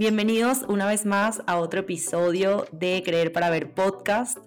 Bienvenidos 0.00 0.62
una 0.66 0.86
vez 0.86 1.04
más 1.04 1.42
a 1.46 1.58
otro 1.58 1.80
episodio 1.80 2.64
de 2.72 3.02
Creer 3.04 3.32
para 3.32 3.50
Ver 3.50 3.74
podcast. 3.74 4.38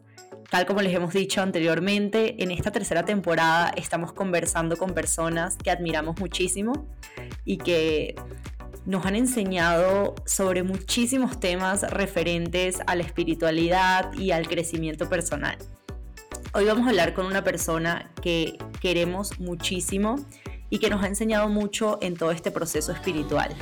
Tal 0.50 0.66
como 0.66 0.82
les 0.82 0.96
hemos 0.96 1.14
dicho 1.14 1.44
anteriormente, 1.44 2.42
en 2.42 2.50
esta 2.50 2.72
tercera 2.72 3.06
temporada 3.06 3.72
estamos 3.78 4.14
conversando 4.14 4.78
con 4.78 4.96
personas 4.96 5.56
que 5.58 5.70
admiramos 5.70 6.20
muchísimo 6.20 6.88
y 7.46 7.58
que 7.58 8.16
nos 8.88 9.06
han 9.06 9.16
enseñado 9.16 10.16
sobre 10.26 10.64
muchísimos 10.64 11.40
temas 11.40 11.84
referentes 11.84 12.80
a 12.88 12.96
la 12.96 13.04
espiritualidad 13.04 14.12
y 14.14 14.32
al 14.32 14.48
crecimiento 14.48 15.08
personal. 15.08 15.60
Hoy 16.56 16.66
vamos 16.66 16.88
a 16.88 16.90
hablar 16.90 17.14
con 17.14 17.28
una 17.28 17.44
persona 17.44 18.10
que 18.24 18.58
queremos 18.82 19.40
muchísimo 19.40 20.16
y 20.72 20.80
que 20.80 20.90
nos 20.90 21.04
ha 21.04 21.08
enseñado 21.08 21.48
mucho 21.48 22.00
en 22.02 22.18
todo 22.18 22.32
este 22.32 22.50
proceso 22.50 22.92
espiritual. 22.92 23.56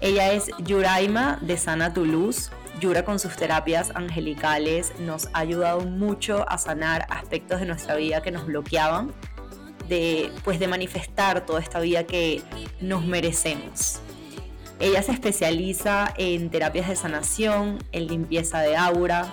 Ella 0.00 0.32
es 0.32 0.50
Yuraima 0.58 1.38
de 1.40 1.56
Sana 1.56 1.94
Tu 1.94 2.04
Luz. 2.04 2.50
Yura 2.80 3.04
con 3.04 3.18
sus 3.18 3.34
terapias 3.36 3.90
angelicales 3.94 4.92
nos 4.98 5.28
ha 5.32 5.38
ayudado 5.38 5.80
mucho 5.80 6.46
a 6.48 6.58
sanar 6.58 7.06
aspectos 7.08 7.60
de 7.60 7.66
nuestra 7.66 7.96
vida 7.96 8.20
que 8.20 8.30
nos 8.30 8.44
bloqueaban, 8.44 9.12
de, 9.88 10.30
pues 10.44 10.58
de 10.58 10.68
manifestar 10.68 11.46
toda 11.46 11.60
esta 11.60 11.80
vida 11.80 12.04
que 12.04 12.42
nos 12.80 13.06
merecemos. 13.06 14.00
Ella 14.78 15.02
se 15.02 15.12
especializa 15.12 16.12
en 16.18 16.50
terapias 16.50 16.88
de 16.88 16.96
sanación, 16.96 17.78
en 17.92 18.06
limpieza 18.08 18.60
de 18.60 18.76
aura 18.76 19.32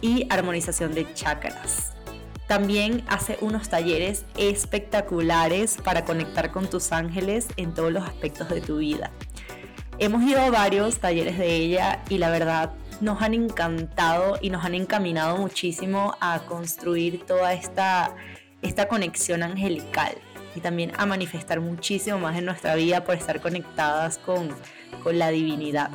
y 0.00 0.26
armonización 0.28 0.92
de 0.94 1.14
chakras. 1.14 1.92
También 2.48 3.04
hace 3.06 3.38
unos 3.40 3.68
talleres 3.68 4.24
espectaculares 4.36 5.78
para 5.82 6.04
conectar 6.04 6.50
con 6.50 6.68
tus 6.68 6.90
ángeles 6.90 7.46
en 7.56 7.72
todos 7.72 7.92
los 7.92 8.02
aspectos 8.02 8.48
de 8.48 8.60
tu 8.60 8.78
vida. 8.78 9.12
Hemos 9.98 10.24
ido 10.24 10.40
a 10.40 10.50
varios 10.50 10.98
talleres 10.98 11.38
de 11.38 11.54
ella 11.54 12.02
y 12.08 12.18
la 12.18 12.28
verdad 12.30 12.72
nos 13.00 13.22
han 13.22 13.32
encantado 13.32 14.38
y 14.40 14.50
nos 14.50 14.64
han 14.64 14.74
encaminado 14.74 15.36
muchísimo 15.36 16.16
a 16.20 16.40
construir 16.40 17.24
toda 17.24 17.52
esta, 17.54 18.14
esta 18.60 18.88
conexión 18.88 19.44
angelical 19.44 20.14
y 20.56 20.60
también 20.60 20.90
a 20.96 21.06
manifestar 21.06 21.60
muchísimo 21.60 22.18
más 22.18 22.36
en 22.36 22.44
nuestra 22.44 22.74
vida 22.74 23.04
por 23.04 23.14
estar 23.14 23.40
conectadas 23.40 24.18
con, 24.18 24.48
con 25.04 25.18
la 25.18 25.28
divinidad. 25.28 25.90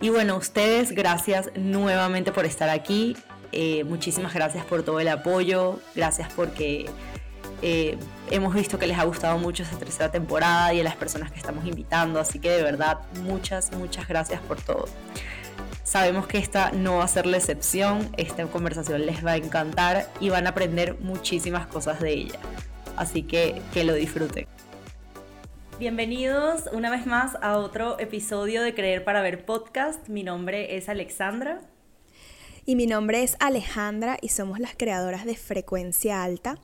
Y 0.00 0.08
bueno, 0.08 0.36
ustedes, 0.36 0.92
gracias 0.92 1.50
nuevamente 1.54 2.32
por 2.32 2.44
estar 2.44 2.68
aquí. 2.70 3.16
Eh, 3.52 3.84
muchísimas 3.84 4.34
gracias 4.34 4.64
por 4.64 4.82
todo 4.82 4.98
el 4.98 5.08
apoyo. 5.08 5.78
Gracias 5.94 6.32
porque 6.34 6.86
eh, 7.64 7.98
hemos 8.30 8.54
visto 8.54 8.78
que 8.78 8.86
les 8.86 8.98
ha 8.98 9.04
gustado 9.04 9.38
mucho 9.38 9.62
esta 9.62 9.78
tercera 9.78 10.12
temporada 10.12 10.72
y 10.74 10.80
a 10.80 10.84
las 10.84 10.96
personas 10.96 11.32
que 11.32 11.38
estamos 11.38 11.66
invitando. 11.66 12.20
Así 12.20 12.38
que 12.38 12.50
de 12.50 12.62
verdad, 12.62 13.00
muchas, 13.22 13.72
muchas 13.72 14.06
gracias 14.06 14.40
por 14.42 14.60
todo. 14.60 14.86
Sabemos 15.82 16.26
que 16.26 16.38
esta 16.38 16.70
no 16.72 16.98
va 16.98 17.04
a 17.04 17.08
ser 17.08 17.26
la 17.26 17.38
excepción. 17.38 18.10
Esta 18.16 18.46
conversación 18.46 19.06
les 19.06 19.24
va 19.24 19.32
a 19.32 19.36
encantar 19.36 20.08
y 20.20 20.28
van 20.28 20.46
a 20.46 20.50
aprender 20.50 20.98
muchísimas 21.00 21.66
cosas 21.66 22.00
de 22.00 22.12
ella 22.12 22.38
así 22.96 23.22
que 23.22 23.60
que 23.72 23.84
lo 23.84 23.94
disfruten. 23.94 24.46
Bienvenidos 25.78 26.68
una 26.72 26.90
vez 26.90 27.06
más 27.06 27.36
a 27.42 27.58
otro 27.58 27.98
episodio 27.98 28.62
de 28.62 28.74
Creer 28.74 29.04
para 29.04 29.22
Ver 29.22 29.44
podcast. 29.44 30.08
Mi 30.08 30.22
nombre 30.22 30.76
es 30.76 30.88
Alexandra. 30.88 31.60
Y 32.64 32.76
mi 32.76 32.86
nombre 32.86 33.22
es 33.22 33.36
Alejandra 33.40 34.16
y 34.20 34.28
somos 34.28 34.58
las 34.58 34.74
creadoras 34.76 35.26
de 35.26 35.36
Frecuencia 35.36 36.22
Alta. 36.22 36.58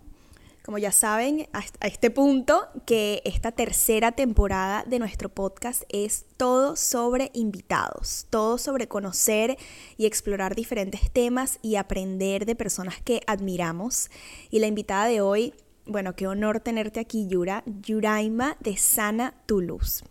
Como 0.64 0.78
ya 0.78 0.92
saben, 0.92 1.48
a 1.52 1.86
este 1.86 2.10
punto 2.10 2.68
que 2.86 3.22
esta 3.24 3.50
tercera 3.50 4.12
temporada 4.12 4.84
de 4.86 4.98
nuestro 4.98 5.28
podcast 5.28 5.84
es 5.88 6.26
todo 6.36 6.76
sobre 6.76 7.30
invitados, 7.32 8.26
todo 8.30 8.58
sobre 8.58 8.86
conocer 8.86 9.56
y 9.96 10.06
explorar 10.06 10.54
diferentes 10.54 11.10
temas 11.10 11.58
y 11.62 11.76
aprender 11.76 12.44
de 12.44 12.54
personas 12.54 13.00
que 13.02 13.22
admiramos. 13.26 14.10
Y 14.50 14.58
la 14.58 14.66
invitada 14.66 15.06
de 15.06 15.20
hoy 15.22 15.54
bueno, 15.86 16.14
qué 16.14 16.28
honor 16.28 16.60
tenerte 16.60 17.00
aquí, 17.00 17.26
Yura, 17.26 17.64
Yuraima 17.66 18.56
de 18.60 18.76
Sana 18.76 19.34
Tu 19.46 19.60
Luz. 19.60 20.04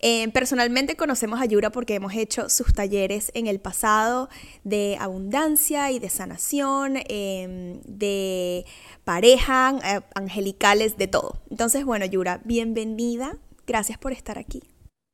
Eh, 0.00 0.28
personalmente 0.32 0.96
conocemos 0.96 1.40
a 1.40 1.46
Yura 1.46 1.70
porque 1.70 1.94
hemos 1.94 2.14
hecho 2.14 2.48
sus 2.50 2.74
talleres 2.74 3.30
en 3.34 3.46
el 3.46 3.60
pasado 3.60 4.28
de 4.62 4.96
abundancia 5.00 5.90
y 5.90 5.98
de 5.98 6.10
sanación, 6.10 6.98
em, 7.08 7.80
de 7.82 8.66
pareja, 9.04 9.74
eh, 9.84 10.00
angelicales, 10.14 10.98
de 10.98 11.08
todo. 11.08 11.40
Entonces, 11.50 11.84
bueno, 11.84 12.04
Yura, 12.04 12.40
bienvenida. 12.44 13.38
Gracias 13.66 13.98
por 13.98 14.12
estar 14.12 14.38
aquí. 14.38 14.62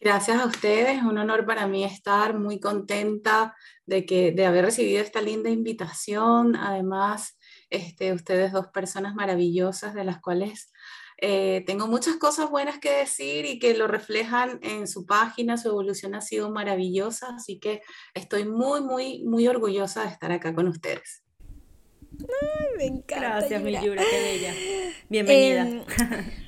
Gracias 0.01 0.41
a 0.41 0.47
ustedes, 0.47 1.01
un 1.05 1.17
honor 1.17 1.47
para 1.47 1.69
mí 1.69 1.85
estar 1.85 2.37
muy 2.37 2.59
contenta 2.59 3.55
de, 3.87 4.05
que, 4.05 4.33
de 4.33 4.47
haber 4.47 4.65
recibido 4.65 5.01
esta 5.01 5.23
linda 5.23 5.49
invitación. 5.49 6.57
Además, 6.57 7.39
este, 7.71 8.13
ustedes 8.13 8.51
dos 8.51 8.67
personas 8.67 9.15
maravillosas 9.15 9.95
de 9.95 10.03
las 10.03 10.21
cuales 10.21 10.72
eh, 11.25 11.63
tengo 11.67 11.87
muchas 11.87 12.17
cosas 12.17 12.51
buenas 12.51 12.81
que 12.81 12.91
decir 12.91 13.45
y 13.45 13.61
que 13.61 13.75
lo 13.75 13.87
reflejan 13.87 14.59
en 14.61 14.89
su 14.89 15.07
página, 15.07 15.57
su 15.57 15.69
evolución 15.69 16.17
ha 16.17 16.21
sido 16.21 16.51
maravillosa, 16.51 17.37
así 17.37 17.61
que 17.61 17.81
estoy 18.13 18.45
muy, 18.45 18.81
muy, 18.81 19.23
muy 19.23 19.47
orgullosa 19.47 20.03
de 20.03 20.09
estar 20.09 20.33
acá 20.33 20.53
con 20.53 20.67
ustedes. 20.67 21.23
Ay, 22.19 22.67
me 22.77 22.87
encanta. 22.87 23.39
Gracias, 23.39 23.63
mi 23.63 23.73
Yura, 23.73 24.03
qué 24.03 24.21
bella. 24.21 24.55
Bienvenida. 25.09 25.63
Em, 25.63 26.43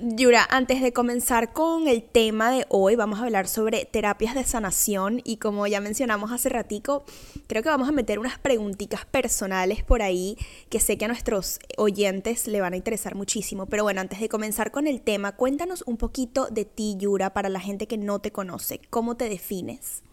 Yura, 0.00 0.46
antes 0.48 0.80
de 0.80 0.92
comenzar 0.92 1.52
con 1.52 1.88
el 1.88 2.04
tema 2.04 2.52
de 2.52 2.66
hoy, 2.68 2.94
vamos 2.94 3.18
a 3.18 3.24
hablar 3.24 3.48
sobre 3.48 3.84
terapias 3.84 4.36
de 4.36 4.44
sanación 4.44 5.20
y 5.24 5.38
como 5.38 5.66
ya 5.66 5.80
mencionamos 5.80 6.30
hace 6.30 6.48
ratico, 6.48 7.02
creo 7.48 7.64
que 7.64 7.68
vamos 7.68 7.88
a 7.88 7.92
meter 7.92 8.20
unas 8.20 8.38
preguntitas 8.38 9.04
personales 9.06 9.82
por 9.82 10.02
ahí 10.02 10.38
que 10.70 10.78
sé 10.78 10.98
que 10.98 11.06
a 11.06 11.08
nuestros 11.08 11.58
oyentes 11.78 12.46
le 12.46 12.60
van 12.60 12.74
a 12.74 12.76
interesar 12.76 13.16
muchísimo. 13.16 13.66
Pero 13.66 13.82
bueno, 13.82 14.00
antes 14.00 14.20
de 14.20 14.28
comenzar 14.28 14.70
con 14.70 14.86
el 14.86 15.00
tema, 15.00 15.34
cuéntanos 15.34 15.82
un 15.84 15.96
poquito 15.96 16.46
de 16.46 16.64
ti, 16.64 16.94
Yura, 16.96 17.34
para 17.34 17.48
la 17.48 17.58
gente 17.58 17.88
que 17.88 17.98
no 17.98 18.20
te 18.20 18.30
conoce. 18.30 18.80
¿Cómo 18.90 19.16
te 19.16 19.28
defines? 19.28 20.04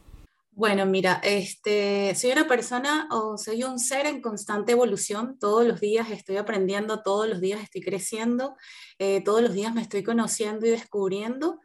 Bueno, 0.57 0.85
mira, 0.85 1.19
este, 1.21 2.15
soy 2.15 2.31
una 2.31 2.47
persona 2.47 3.09
o 3.11 3.37
soy 3.37 3.63
un 3.63 3.77
ser 3.77 4.05
en 4.05 4.21
constante 4.21 4.71
evolución. 4.71 5.37
Todos 5.37 5.67
los 5.67 5.81
días 5.81 6.09
estoy 6.11 6.37
aprendiendo, 6.37 7.03
todos 7.03 7.27
los 7.27 7.41
días 7.41 7.61
estoy 7.61 7.81
creciendo, 7.81 8.55
eh, 8.97 9.21
todos 9.21 9.41
los 9.41 9.53
días 9.53 9.73
me 9.73 9.81
estoy 9.81 10.01
conociendo 10.01 10.65
y 10.65 10.69
descubriendo. 10.69 11.59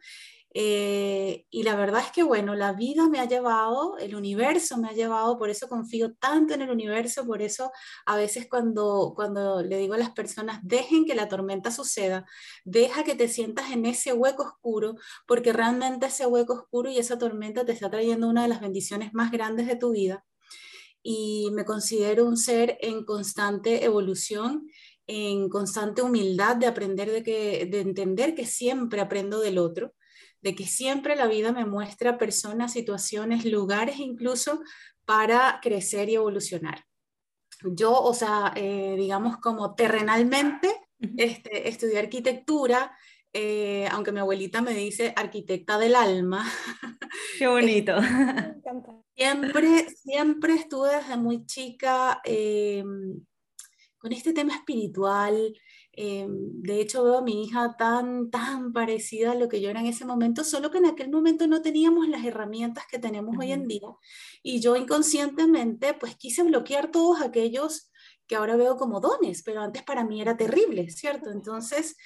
Eh, 0.53 1.45
y 1.49 1.63
la 1.63 1.75
verdad 1.75 2.01
es 2.05 2.11
que, 2.11 2.23
bueno, 2.23 2.55
la 2.55 2.73
vida 2.73 3.07
me 3.07 3.19
ha 3.19 3.25
llevado, 3.25 3.97
el 3.97 4.15
universo 4.15 4.77
me 4.77 4.89
ha 4.89 4.91
llevado, 4.91 5.37
por 5.37 5.49
eso 5.49 5.69
confío 5.69 6.13
tanto 6.15 6.53
en 6.53 6.61
el 6.61 6.69
universo, 6.69 7.25
por 7.25 7.41
eso 7.41 7.71
a 8.05 8.17
veces 8.17 8.47
cuando, 8.49 9.13
cuando 9.15 9.61
le 9.61 9.77
digo 9.77 9.93
a 9.93 9.97
las 9.97 10.11
personas, 10.11 10.59
dejen 10.61 11.05
que 11.05 11.15
la 11.15 11.29
tormenta 11.29 11.71
suceda, 11.71 12.25
deja 12.65 13.03
que 13.05 13.15
te 13.15 13.29
sientas 13.29 13.71
en 13.71 13.85
ese 13.85 14.11
hueco 14.11 14.43
oscuro, 14.43 14.95
porque 15.25 15.53
realmente 15.53 16.07
ese 16.07 16.25
hueco 16.25 16.53
oscuro 16.53 16.89
y 16.91 16.97
esa 16.97 17.17
tormenta 17.17 17.65
te 17.65 17.71
está 17.71 17.89
trayendo 17.89 18.27
una 18.27 18.43
de 18.43 18.49
las 18.49 18.59
bendiciones 18.59 19.13
más 19.13 19.31
grandes 19.31 19.67
de 19.67 19.77
tu 19.77 19.91
vida. 19.91 20.25
Y 21.03 21.49
me 21.53 21.65
considero 21.65 22.25
un 22.25 22.37
ser 22.37 22.77
en 22.81 23.05
constante 23.05 23.85
evolución 23.85 24.67
en 25.07 25.49
constante 25.49 26.01
humildad 26.01 26.55
de 26.55 26.67
aprender 26.67 27.11
de 27.11 27.23
que 27.23 27.65
de 27.65 27.81
entender 27.81 28.35
que 28.35 28.45
siempre 28.45 29.01
aprendo 29.01 29.39
del 29.39 29.57
otro 29.57 29.93
de 30.41 30.55
que 30.55 30.65
siempre 30.65 31.15
la 31.15 31.27
vida 31.27 31.51
me 31.51 31.65
muestra 31.65 32.17
personas, 32.17 32.73
situaciones, 32.73 33.45
lugares 33.45 33.99
incluso 33.99 34.61
para 35.05 35.59
crecer 35.61 36.09
y 36.09 36.15
evolucionar. 36.15 36.85
Yo, 37.63 37.93
o 37.93 38.13
sea, 38.13 38.53
eh, 38.55 38.95
digamos 38.97 39.37
como 39.37 39.75
terrenalmente, 39.75 40.73
este, 41.17 41.69
estudié 41.69 41.99
arquitectura, 41.99 42.95
eh, 43.33 43.87
aunque 43.91 44.11
mi 44.11 44.19
abuelita 44.19 44.61
me 44.61 44.73
dice 44.73 45.13
arquitecta 45.15 45.77
del 45.77 45.95
alma. 45.95 46.43
Qué 47.37 47.47
bonito. 47.47 47.95
siempre, 49.15 49.89
siempre 49.89 50.53
estuve 50.55 50.95
desde 50.95 51.17
muy 51.17 51.45
chica 51.45 52.21
eh, 52.25 52.83
con 53.97 54.11
este 54.11 54.33
tema 54.33 54.55
espiritual, 54.55 55.53
eh, 55.93 56.25
de 56.29 56.79
hecho, 56.79 57.03
veo 57.03 57.17
a 57.17 57.21
mi 57.21 57.43
hija 57.43 57.75
tan, 57.77 58.29
tan 58.31 58.71
parecida 58.73 59.31
a 59.31 59.35
lo 59.35 59.49
que 59.49 59.61
yo 59.61 59.69
era 59.69 59.81
en 59.81 59.87
ese 59.87 60.05
momento, 60.05 60.43
solo 60.43 60.71
que 60.71 60.77
en 60.77 60.85
aquel 60.85 61.09
momento 61.09 61.47
no 61.47 61.61
teníamos 61.61 62.07
las 62.07 62.25
herramientas 62.25 62.85
que 62.89 62.99
tenemos 62.99 63.35
hoy 63.37 63.51
en 63.51 63.67
día. 63.67 63.87
Y 64.43 64.61
yo 64.61 64.75
inconscientemente, 64.75 65.93
pues 65.93 66.15
quise 66.15 66.43
bloquear 66.43 66.91
todos 66.91 67.21
aquellos 67.21 67.91
que 68.27 68.35
ahora 68.35 68.55
veo 68.55 68.77
como 68.77 69.01
dones, 69.01 69.43
pero 69.43 69.61
antes 69.61 69.83
para 69.83 70.05
mí 70.05 70.21
era 70.21 70.37
terrible, 70.37 70.89
¿cierto? 70.89 71.31
Entonces, 71.31 71.97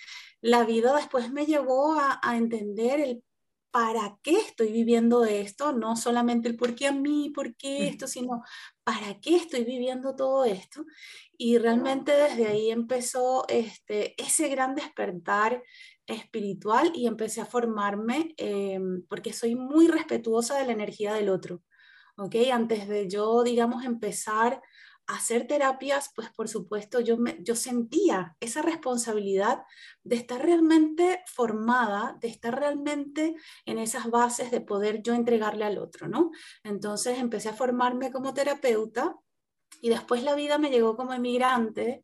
la 0.42 0.66
vida 0.66 0.96
después 0.96 1.32
me 1.32 1.46
llevó 1.46 1.94
a, 2.00 2.20
a 2.24 2.38
entender 2.38 3.00
el 3.00 3.24
para 3.76 4.18
qué 4.24 4.38
estoy 4.38 4.72
viviendo 4.72 5.26
esto, 5.26 5.74
no 5.74 5.98
solamente 5.98 6.48
el 6.48 6.56
por 6.56 6.76
qué 6.76 6.88
a 6.88 6.94
mí, 6.94 7.30
por 7.36 7.58
qué 7.58 7.90
esto, 7.90 8.08
sino 8.08 8.42
para 8.86 9.20
qué 9.20 9.36
estoy 9.36 9.66
viviendo 9.66 10.16
todo 10.16 10.46
esto. 10.46 10.86
Y 11.38 11.58
realmente 11.58 12.14
desde 12.14 12.48
ahí 12.48 12.72
empezó 12.72 13.46
este, 13.50 14.16
ese 14.16 14.48
gran 14.48 14.76
despertar 14.76 15.62
espiritual 16.08 16.94
y 16.96 17.06
empecé 17.06 17.42
a 17.42 17.46
formarme 17.46 18.34
eh, 18.38 18.80
porque 19.10 19.34
soy 19.34 19.56
muy 19.56 19.90
respetuosa 19.90 20.58
de 20.58 20.68
la 20.68 20.72
energía 20.72 21.14
del 21.14 21.28
otro. 21.28 21.62
¿ok? 22.16 22.34
Antes 22.54 22.88
de 22.88 23.10
yo, 23.10 23.44
digamos, 23.44 23.84
empezar 23.84 24.62
hacer 25.08 25.48
terapias, 25.48 26.12
pues 26.16 26.30
por 26.32 26.48
supuesto 26.48 27.00
yo, 27.00 27.18
me, 27.18 27.38
yo 27.42 27.56
sentía 27.56 28.36
esa 28.40 28.62
responsabilidad 28.62 29.64
de 30.04 30.16
estar 30.16 30.42
realmente 30.42 31.24
formada, 31.28 32.18
de 32.22 32.28
estar 32.28 32.58
realmente 32.58 33.36
en 33.66 33.78
esas 33.78 34.10
bases 34.10 34.52
de 34.52 34.62
poder 34.62 35.02
yo 35.04 35.14
entregarle 35.14 35.66
al 35.66 35.78
otro, 35.78 36.08
¿no? 36.08 36.32
Entonces 36.64 37.20
empecé 37.20 37.50
a 37.50 37.54
formarme 37.54 38.12
como 38.12 38.34
terapeuta 38.34 39.16
y 39.82 39.90
después 39.90 40.24
la 40.24 40.36
vida 40.36 40.58
me 40.58 40.70
llegó 40.70 40.96
como 40.96 41.14
emigrante 41.14 42.04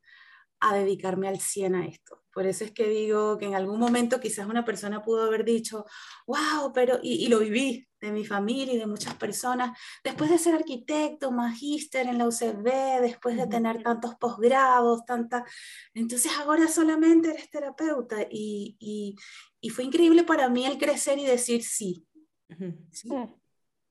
a 0.60 0.76
dedicarme 0.76 1.28
al 1.28 1.40
100 1.40 1.76
a 1.76 1.88
esto. 1.88 2.21
Por 2.34 2.46
eso 2.46 2.64
es 2.64 2.72
que 2.72 2.88
digo 2.88 3.38
que 3.38 3.46
en 3.46 3.56
algún 3.56 3.80
momento 3.80 4.20
quizás 4.20 4.48
una 4.48 4.64
persona 4.64 5.02
pudo 5.02 5.24
haber 5.24 5.44
dicho, 5.44 5.86
wow, 6.26 6.72
pero, 6.74 7.00
y, 7.02 7.28
lo 7.28 7.40
viví 7.40 7.88
de 8.00 8.12
mi 8.12 8.26
familia 8.26 8.74
y 8.74 8.78
de 8.78 8.88
muchas 8.88 9.16
personas, 9.16 9.78
después 10.04 10.30
de 10.30 10.38
ser 10.38 10.56
arquitecto, 10.56 11.32
magíster 11.32 12.08
en 12.08 12.18
la 12.18 12.28
UCB, 12.28 13.02
después 13.02 13.36
de 13.38 13.48
tener 13.48 13.84
tantos 13.84 14.16
posgrados, 14.16 15.06
tanta, 15.06 15.46
entonces 15.94 16.32
ahora 16.38 16.68
solamente 16.68 17.30
eres 17.30 17.50
terapeuta 17.50 18.22
y, 18.30 18.78
y, 18.80 19.16
y, 19.60 19.70
fue 19.70 19.84
increíble 19.84 20.24
para 20.24 20.50
mí 20.50 20.66
el 20.66 20.78
crecer 20.78 21.20
y 21.20 21.26
decir 21.26 21.64
sí. 21.64 22.08
¿sí? 22.92 23.10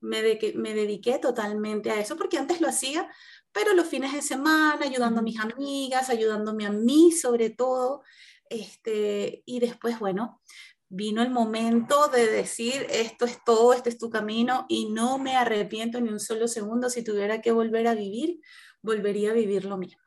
Me, 0.01 0.21
de, 0.23 0.53
me 0.55 0.73
dediqué 0.73 1.19
totalmente 1.19 1.91
a 1.91 1.99
eso 1.99 2.17
porque 2.17 2.37
antes 2.37 2.59
lo 2.59 2.67
hacía 2.67 3.07
pero 3.53 3.73
los 3.73 3.87
fines 3.87 4.13
de 4.13 4.21
semana, 4.21 4.85
ayudando 4.85 5.19
a 5.19 5.23
mis 5.23 5.39
amigas, 5.39 6.09
ayudándome 6.09 6.65
a 6.65 6.71
mí 6.71 7.11
sobre 7.11 7.49
todo, 7.49 8.03
este, 8.51 9.43
y 9.45 9.59
después, 9.59 9.97
bueno, 9.99 10.41
vino 10.89 11.21
el 11.21 11.31
momento 11.31 12.09
de 12.09 12.27
decir, 12.27 12.85
esto 12.91 13.25
es 13.25 13.39
todo, 13.45 13.73
este 13.73 13.89
es 13.89 13.97
tu 13.97 14.09
camino, 14.09 14.65
y 14.67 14.89
no 14.89 15.17
me 15.17 15.35
arrepiento 15.37 16.01
ni 16.01 16.09
un 16.09 16.19
solo 16.19 16.47
segundo, 16.47 16.89
si 16.89 17.03
tuviera 17.03 17.41
que 17.41 17.51
volver 17.51 17.87
a 17.87 17.95
vivir, 17.95 18.41
volvería 18.81 19.31
a 19.31 19.33
vivir 19.33 19.65
lo 19.65 19.77
mismo. 19.77 20.01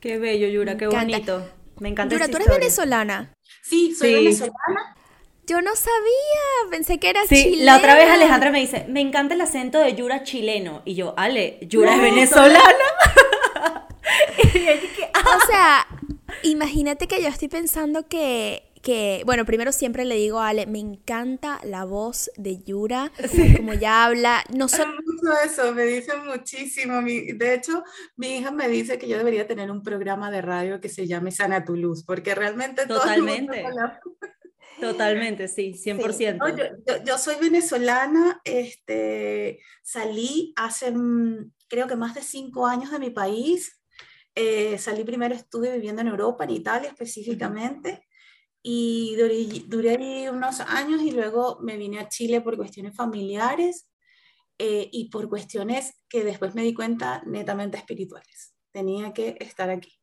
Qué 0.00 0.18
bello, 0.18 0.46
Yura, 0.46 0.76
qué 0.76 0.86
bonito. 0.86 1.48
Me 1.80 1.88
encanta. 1.88 2.14
Yura, 2.14 2.28
¿tú 2.28 2.36
eres 2.36 2.48
venezolana? 2.48 3.34
Sí, 3.62 3.94
soy 3.94 4.14
venezolana. 4.14 4.94
Yo 5.46 5.62
no 5.62 5.76
sabía, 5.76 6.70
pensé 6.70 6.98
que 6.98 7.08
era 7.08 7.20
sí, 7.26 7.56
la 7.60 7.76
otra 7.76 7.94
vez 7.94 8.10
Alejandra 8.10 8.50
me 8.50 8.60
dice, 8.60 8.84
me 8.88 9.00
encanta 9.00 9.34
el 9.34 9.40
acento 9.40 9.78
de 9.78 9.94
Yura 9.94 10.24
chileno. 10.24 10.82
Y 10.84 10.96
yo, 10.96 11.14
Ale, 11.16 11.60
Yura 11.62 11.94
es 11.94 12.02
venezolana. 12.14 12.58
o 15.36 15.46
sea, 15.46 15.86
imagínate 16.42 17.06
que 17.06 17.22
yo 17.22 17.28
estoy 17.28 17.48
pensando 17.48 18.08
que, 18.08 18.62
que, 18.82 19.22
bueno, 19.26 19.44
primero 19.44 19.72
siempre 19.72 20.04
le 20.04 20.16
digo 20.16 20.38
a 20.38 20.48
Ale, 20.48 20.66
me 20.66 20.78
encanta 20.78 21.60
la 21.64 21.84
voz 21.84 22.30
de 22.36 22.62
Yura, 22.62 23.10
como 23.56 23.74
ya 23.74 24.04
habla. 24.04 24.44
No 24.54 24.68
sé. 24.68 24.84
mucho 24.86 25.38
eso, 25.44 25.74
me 25.74 25.84
dicen 25.84 26.24
muchísimo. 26.24 27.00
de 27.02 27.54
hecho, 27.54 27.82
mi 28.16 28.36
hija 28.38 28.50
me 28.50 28.68
dice 28.68 28.98
que 28.98 29.08
yo 29.08 29.18
debería 29.18 29.46
tener 29.46 29.70
un 29.70 29.82
programa 29.82 30.30
de 30.30 30.42
radio 30.42 30.80
que 30.80 30.88
se 30.88 31.06
llame 31.06 31.32
Sana 31.32 31.64
tu 31.64 31.76
Luz, 31.76 32.04
porque 32.04 32.34
realmente 32.34 32.86
Totalmente. 32.86 33.64
Totalmente, 34.80 35.48
sí, 35.48 35.72
100%. 35.72 37.04
yo, 37.06 37.16
soy 37.16 37.36
venezolana, 37.40 38.42
este, 38.44 39.58
salí 39.82 40.52
hace 40.54 40.90
mm, 40.90 41.50
creo 41.68 41.86
que 41.86 41.96
más 41.96 42.14
de 42.14 42.22
cinco 42.22 42.66
años 42.66 42.90
de 42.90 42.98
mi 42.98 43.10
país. 43.10 43.75
Eh, 44.38 44.76
salí 44.76 45.02
primero, 45.02 45.34
estuve 45.34 45.72
viviendo 45.72 46.02
en 46.02 46.08
Europa, 46.08 46.44
en 46.44 46.50
Italia 46.50 46.90
específicamente, 46.90 48.06
y 48.62 49.16
duré, 49.16 49.90
ahí 49.90 50.28
unos 50.28 50.60
años 50.60 51.00
y 51.00 51.12
luego 51.12 51.58
me 51.62 51.76
vine 51.76 52.00
a 52.00 52.08
Chile 52.08 52.40
por 52.42 52.56
cuestiones 52.56 52.94
familiares 52.94 53.88
eh, 54.58 54.88
y 54.92 55.08
por 55.08 55.28
cuestiones 55.28 56.02
que 56.08 56.22
después 56.22 56.54
me 56.54 56.62
di 56.62 56.74
cuenta 56.74 57.22
netamente 57.26 57.78
espirituales. 57.78 58.54
Tenía 58.72 59.12
que 59.14 59.36
estar 59.40 59.70
aquí. 59.70 59.98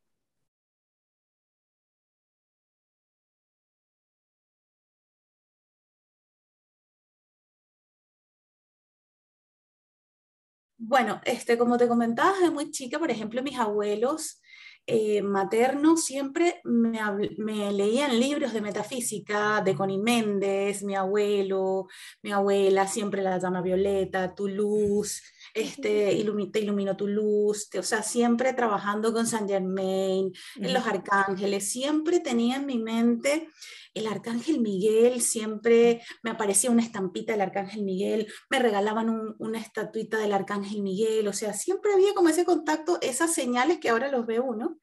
Bueno, 10.86 11.20
este, 11.24 11.56
como 11.56 11.78
te 11.78 11.88
comentaba, 11.88 12.34
desde 12.34 12.50
muy 12.50 12.70
chica, 12.70 12.98
por 12.98 13.10
ejemplo, 13.10 13.42
mis 13.42 13.58
abuelos 13.58 14.42
eh, 14.86 15.22
maternos 15.22 16.04
siempre 16.04 16.60
me, 16.64 17.00
me, 17.38 17.72
leían 17.72 18.20
libros 18.20 18.52
de 18.52 18.60
metafísica, 18.60 19.62
de 19.62 19.74
Connie 19.74 19.96
Méndez, 19.96 20.82
mi 20.82 20.94
abuelo, 20.94 21.86
mi 22.22 22.32
abuela, 22.32 22.86
siempre 22.86 23.22
la 23.22 23.38
llama 23.38 23.62
Violeta, 23.62 24.34
tu 24.34 24.46
luz, 24.46 25.22
este, 25.54 26.22
te 26.52 26.60
iluminó 26.60 26.98
tu 26.98 27.06
luz, 27.06 27.70
o 27.78 27.82
sea, 27.82 28.02
siempre 28.02 28.52
trabajando 28.52 29.10
con 29.14 29.26
Saint 29.26 29.48
Germain, 29.48 30.30
en 30.56 30.72
los 30.74 30.86
arcángeles, 30.86 31.70
siempre 31.70 32.20
tenía 32.20 32.56
en 32.56 32.66
mi 32.66 32.76
mente 32.78 33.48
el 33.94 34.06
arcángel 34.08 34.60
Miguel, 34.60 35.20
siempre 35.20 36.02
me 36.22 36.30
aparecía 36.30 36.70
una 36.70 36.82
estampita 36.82 37.32
del 37.32 37.42
arcángel 37.42 37.84
Miguel, 37.84 38.26
me 38.50 38.58
regalaban 38.58 39.34
una 39.38 39.58
estatuita 39.58 40.18
del 40.18 40.32
arcángel 40.32 40.82
Miguel, 40.82 41.26
o 41.28 41.32
sea, 41.32 41.52
siempre 41.52 41.92
había 41.92 42.12
como 42.12 42.28
ese 42.28 42.44
contacto, 42.44 42.98
esas 43.00 43.32
señales 43.32 43.78
que 43.78 43.88
ahora 43.88 44.10
los 44.10 44.26
ve 44.26 44.40
uno. 44.40 44.78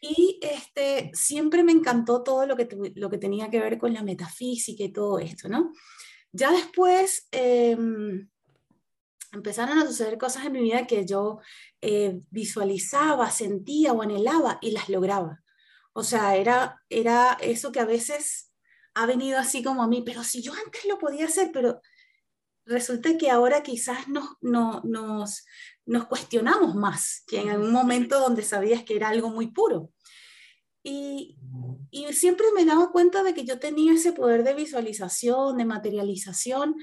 Y 0.00 0.38
este, 0.42 1.10
siempre 1.14 1.62
me 1.62 1.72
encantó 1.72 2.22
todo 2.22 2.46
lo 2.46 2.56
que, 2.56 2.68
lo 2.94 3.08
que 3.08 3.18
tenía 3.18 3.48
que 3.48 3.60
ver 3.60 3.78
con 3.78 3.94
la 3.94 4.02
metafísica 4.02 4.84
y 4.84 4.92
todo 4.92 5.18
esto, 5.18 5.48
¿no? 5.48 5.72
Ya 6.32 6.50
después 6.50 7.28
em, 7.30 8.28
empezaron 9.32 9.78
a 9.78 9.86
suceder 9.86 10.18
cosas 10.18 10.44
en 10.44 10.52
mi 10.52 10.60
vida 10.60 10.86
que 10.86 11.06
yo 11.06 11.38
eh, 11.80 12.20
visualizaba, 12.30 13.30
sentía 13.30 13.92
o 13.92 14.02
anhelaba 14.02 14.58
y 14.60 14.72
las 14.72 14.88
lograba. 14.88 15.42
O 15.96 16.02
sea, 16.02 16.36
era, 16.36 16.82
era 16.90 17.38
eso 17.40 17.72
que 17.72 17.80
a 17.80 17.86
veces 17.86 18.52
ha 18.92 19.06
venido 19.06 19.38
así 19.38 19.62
como 19.62 19.82
a 19.82 19.88
mí, 19.88 20.02
pero 20.04 20.22
si 20.22 20.42
yo 20.42 20.52
antes 20.52 20.84
lo 20.84 20.98
podía 20.98 21.24
hacer, 21.24 21.50
pero 21.54 21.80
resulta 22.66 23.16
que 23.16 23.30
ahora 23.30 23.62
quizás 23.62 24.06
nos, 24.06 24.28
no, 24.42 24.82
nos, 24.84 25.46
nos 25.86 26.04
cuestionamos 26.04 26.74
más 26.74 27.24
que 27.26 27.40
en 27.40 27.48
algún 27.48 27.72
momento 27.72 28.20
donde 28.20 28.42
sabías 28.42 28.84
que 28.84 28.94
era 28.94 29.08
algo 29.08 29.30
muy 29.30 29.46
puro. 29.46 29.90
Y, 30.82 31.38
y, 31.90 32.12
siempre 32.12 32.46
me 32.54 32.66
daba 32.66 32.92
cuenta 32.92 33.22
de 33.22 33.32
que 33.32 33.46
yo 33.46 33.58
tenía 33.58 33.94
ese 33.94 34.12
poder 34.12 34.44
de 34.44 34.52
visualización, 34.52 35.56
de 35.56 35.64
materialización, 35.64 36.76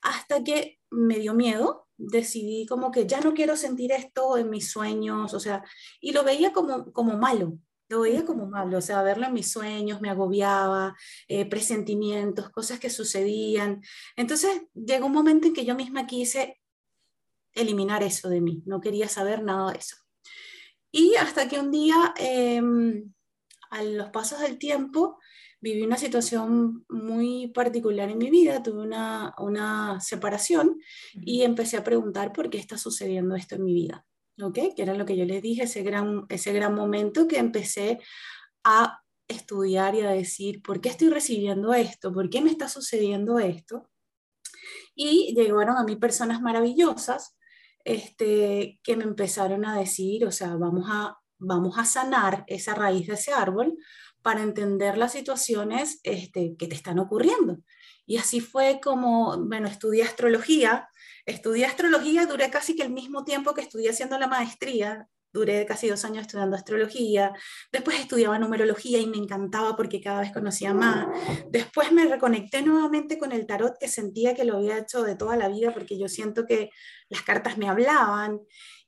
hasta 0.00 0.42
que 0.42 0.80
me 0.90 1.20
dio 1.20 1.32
miedo, 1.32 1.86
decidí 1.96 2.66
como 2.66 2.90
que 2.90 3.06
ya 3.06 3.20
no 3.20 3.34
quiero 3.34 3.56
sentir 3.56 3.92
esto 3.92 4.36
en 4.36 4.50
mis 4.50 4.68
sueños, 4.68 5.32
o 5.32 5.38
sea, 5.38 5.62
y 6.00 6.10
lo 6.10 6.24
veía 6.24 6.52
como, 6.52 6.92
como 6.92 7.16
malo, 7.16 7.56
lo 7.88 8.00
veía 8.00 8.24
como 8.24 8.46
malo, 8.46 8.78
o 8.78 8.82
sea, 8.82 9.02
verlo 9.02 9.26
en 9.26 9.32
mis 9.32 9.50
sueños 9.50 10.00
me 10.00 10.10
agobiaba, 10.10 10.94
eh, 11.26 11.46
presentimientos, 11.46 12.50
cosas 12.50 12.78
que 12.78 12.90
sucedían. 12.90 13.82
Entonces 14.16 14.62
llegó 14.74 15.06
un 15.06 15.12
momento 15.12 15.48
en 15.48 15.54
que 15.54 15.64
yo 15.64 15.74
misma 15.74 16.06
quise 16.06 16.60
eliminar 17.54 18.02
eso 18.02 18.28
de 18.28 18.40
mí, 18.40 18.62
no 18.66 18.80
quería 18.80 19.08
saber 19.08 19.42
nada 19.42 19.72
de 19.72 19.78
eso. 19.78 19.96
Y 20.92 21.14
hasta 21.16 21.48
que 21.48 21.58
un 21.58 21.70
día, 21.70 22.14
em, 22.16 23.12
a 23.70 23.82
los 23.82 24.10
pasos 24.10 24.40
del 24.40 24.58
tiempo, 24.58 25.18
viví 25.60 25.82
una 25.82 25.96
situación 25.96 26.84
muy 26.88 27.48
particular 27.48 28.08
en 28.10 28.18
mi 28.18 28.30
vida, 28.30 28.62
tuve 28.62 28.82
una, 28.82 29.34
una 29.38 30.00
separación 30.00 30.80
y 31.14 31.42
empecé 31.42 31.76
a 31.76 31.84
preguntar 31.84 32.32
por 32.32 32.48
qué 32.48 32.58
está 32.58 32.78
sucediendo 32.78 33.34
esto 33.34 33.56
en 33.56 33.64
mi 33.64 33.74
vida. 33.74 34.06
Que 34.52 34.72
era 34.76 34.94
lo 34.94 35.04
que 35.04 35.16
yo 35.16 35.24
les 35.24 35.42
dije, 35.42 35.64
ese 35.64 35.82
gran, 35.82 36.24
ese 36.28 36.52
gran 36.52 36.74
momento 36.74 37.26
que 37.26 37.38
empecé 37.38 37.98
a 38.62 39.02
estudiar 39.26 39.94
y 39.94 40.00
a 40.00 40.10
decir, 40.10 40.62
¿por 40.62 40.80
qué 40.80 40.88
estoy 40.88 41.10
recibiendo 41.10 41.74
esto? 41.74 42.12
¿Por 42.12 42.30
qué 42.30 42.40
me 42.40 42.50
está 42.50 42.68
sucediendo 42.68 43.38
esto? 43.38 43.90
Y 44.94 45.34
llegaron 45.34 45.76
a 45.76 45.84
mí 45.84 45.96
personas 45.96 46.40
maravillosas 46.40 47.36
este, 47.84 48.80
que 48.82 48.96
me 48.96 49.04
empezaron 49.04 49.64
a 49.64 49.78
decir, 49.78 50.24
o 50.24 50.30
sea, 50.30 50.54
vamos 50.56 50.86
a, 50.88 51.18
vamos 51.38 51.76
a 51.78 51.84
sanar 51.84 52.44
esa 52.46 52.74
raíz 52.74 53.06
de 53.06 53.14
ese 53.14 53.32
árbol 53.32 53.76
para 54.22 54.42
entender 54.42 54.98
las 54.98 55.12
situaciones 55.12 56.00
este, 56.04 56.54
que 56.56 56.68
te 56.68 56.74
están 56.74 56.98
ocurriendo. 56.98 57.58
Y 58.06 58.16
así 58.16 58.40
fue 58.40 58.80
como, 58.82 59.36
bueno, 59.46 59.68
estudié 59.68 60.02
astrología, 60.02 60.88
Estudié 61.28 61.66
astrología, 61.66 62.24
duré 62.24 62.48
casi 62.48 62.74
que 62.74 62.82
el 62.82 62.90
mismo 62.90 63.22
tiempo 63.22 63.52
que 63.52 63.60
estudié 63.60 63.90
haciendo 63.90 64.18
la 64.18 64.28
maestría, 64.28 65.06
duré 65.30 65.66
casi 65.66 65.86
dos 65.86 66.02
años 66.06 66.22
estudiando 66.22 66.56
astrología, 66.56 67.34
después 67.70 68.00
estudiaba 68.00 68.38
numerología 68.38 68.98
y 68.98 69.06
me 69.06 69.18
encantaba 69.18 69.76
porque 69.76 70.00
cada 70.00 70.20
vez 70.20 70.32
conocía 70.32 70.72
más, 70.72 71.06
después 71.50 71.92
me 71.92 72.06
reconecté 72.06 72.62
nuevamente 72.62 73.18
con 73.18 73.32
el 73.32 73.46
tarot 73.46 73.76
que 73.78 73.88
sentía 73.88 74.34
que 74.34 74.46
lo 74.46 74.56
había 74.56 74.78
hecho 74.78 75.02
de 75.02 75.16
toda 75.16 75.36
la 75.36 75.48
vida 75.48 75.70
porque 75.74 75.98
yo 75.98 76.08
siento 76.08 76.46
que 76.46 76.70
las 77.10 77.20
cartas 77.20 77.58
me 77.58 77.68
hablaban. 77.68 78.40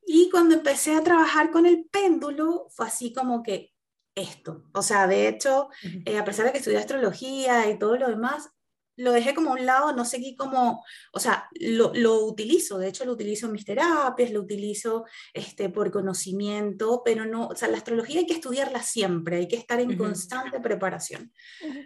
Y 0.06 0.30
cuando 0.30 0.54
empecé 0.54 0.94
a 0.94 1.04
trabajar 1.04 1.50
con 1.50 1.66
el 1.66 1.85
péndulo 1.92 2.68
fue 2.70 2.87
así 2.87 3.12
como 3.12 3.42
que 3.42 3.75
esto. 4.14 4.64
O 4.73 4.82
sea, 4.82 5.06
de 5.06 5.28
hecho, 5.28 5.68
eh, 6.06 6.18
a 6.18 6.25
pesar 6.25 6.47
de 6.47 6.52
que 6.52 6.59
estudié 6.59 6.78
astrología 6.78 7.68
y 7.68 7.78
todo 7.78 7.97
lo 7.97 8.09
demás, 8.09 8.49
lo 8.97 9.12
dejé 9.12 9.35
como 9.35 9.50
a 9.50 9.54
un 9.54 9.66
lado, 9.66 9.92
no 9.94 10.04
seguí 10.04 10.37
como, 10.37 10.85
o 11.12 11.18
sea, 11.20 11.49
lo, 11.59 11.92
lo, 11.94 12.25
utilizo, 12.25 12.78
de 12.78 12.88
hecho 12.88 13.04
lo 13.04 13.12
utilizo 13.12 13.47
en 13.47 13.52
mis 13.52 13.64
terapias, 13.64 14.30
lo 14.30 14.40
utilizo 14.40 15.04
este, 15.32 15.68
por 15.70 15.90
conocimiento, 15.90 17.02
pero 17.04 17.25
no, 17.25 17.49
o 17.49 17.56
sea, 17.56 17.68
la 17.68 17.78
astrología 17.78 18.20
hay 18.20 18.26
que 18.26 18.35
estudiarla 18.35 18.82
siempre, 18.82 19.37
hay 19.37 19.49
que 19.49 19.56
estar 19.56 19.80
en 19.80 19.97
constante 19.97 20.61
preparación. 20.61 21.32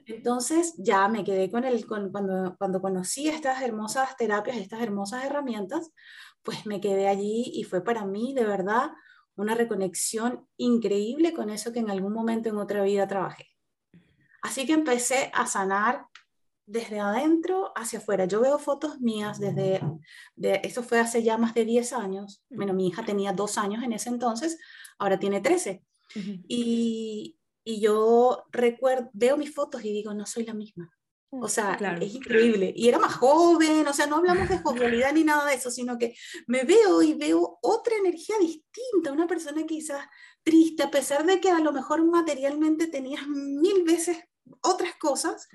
Entonces 0.06 0.74
ya 0.78 1.06
me 1.08 1.24
quedé 1.24 1.50
con 1.50 1.64
el, 1.64 1.86
con, 1.86 2.10
cuando, 2.10 2.56
cuando 2.58 2.80
conocí 2.80 3.28
estas 3.28 3.62
hermosas 3.62 4.16
terapias, 4.16 4.56
estas 4.56 4.82
hermosas 4.82 5.24
herramientas, 5.24 5.90
pues 6.42 6.66
me 6.66 6.80
quedé 6.80 7.08
allí 7.08 7.50
y 7.54 7.64
fue 7.64 7.82
para 7.82 8.04
mí 8.04 8.34
de 8.34 8.44
verdad 8.44 8.90
una 9.36 9.54
reconexión 9.54 10.46
increíble 10.56 11.32
con 11.32 11.50
eso 11.50 11.72
que 11.72 11.80
en 11.80 11.90
algún 11.90 12.12
momento 12.12 12.48
en 12.48 12.58
otra 12.58 12.82
vida 12.82 13.06
trabajé. 13.06 13.48
Así 14.42 14.66
que 14.66 14.74
empecé 14.74 15.30
a 15.32 15.46
sanar 15.46 16.06
desde 16.66 17.00
adentro 17.00 17.72
hacia 17.74 17.98
afuera. 17.98 18.24
Yo 18.24 18.40
veo 18.40 18.58
fotos 18.58 19.00
mías 19.00 19.38
desde, 19.38 19.80
de, 20.36 20.60
eso 20.64 20.82
fue 20.82 21.00
hace 21.00 21.22
ya 21.22 21.36
más 21.38 21.54
de 21.54 21.64
10 21.64 21.92
años. 21.92 22.42
Bueno, 22.50 22.74
mi 22.74 22.88
hija 22.88 23.04
tenía 23.04 23.32
dos 23.32 23.58
años 23.58 23.82
en 23.82 23.92
ese 23.92 24.08
entonces, 24.08 24.58
ahora 24.98 25.18
tiene 25.18 25.40
13. 25.40 25.82
y, 26.48 27.36
y, 27.64 27.80
yo 27.80 28.44
recuerdo, 28.52 29.10
veo 29.12 29.36
mis 29.36 29.54
fotos 29.54 29.84
y 29.84 29.92
digo, 29.92 30.14
no 30.14 30.26
soy 30.26 30.44
la 30.44 30.54
misma. 30.54 30.90
O 31.40 31.48
sea, 31.48 31.74
es 32.00 32.14
increíble. 32.14 32.72
Y 32.76 32.88
era 32.88 32.98
más 32.98 33.14
joven, 33.14 33.86
o 33.86 33.92
sea, 33.92 34.06
no 34.06 34.16
hablamos 34.16 34.48
de 34.48 34.58
jovialidad 34.58 35.12
ni 35.12 35.24
nada 35.24 35.46
de 35.46 35.54
eso, 35.54 35.70
sino 35.70 35.98
que 35.98 36.14
me 36.46 36.64
veo 36.64 37.02
y 37.02 37.14
veo 37.14 37.58
otra 37.62 37.96
energía 37.96 38.36
distinta, 38.38 39.12
una 39.12 39.26
persona 39.26 39.64
quizás 39.66 40.06
triste, 40.42 40.82
a 40.82 40.90
pesar 40.90 41.26
de 41.26 41.40
que 41.40 41.50
a 41.50 41.58
lo 41.58 41.72
mejor 41.72 42.04
materialmente 42.04 42.86
tenías 42.86 43.26
mil 43.26 43.82
veces 43.82 44.18
otras 44.60 44.94
cosas, 44.96 45.48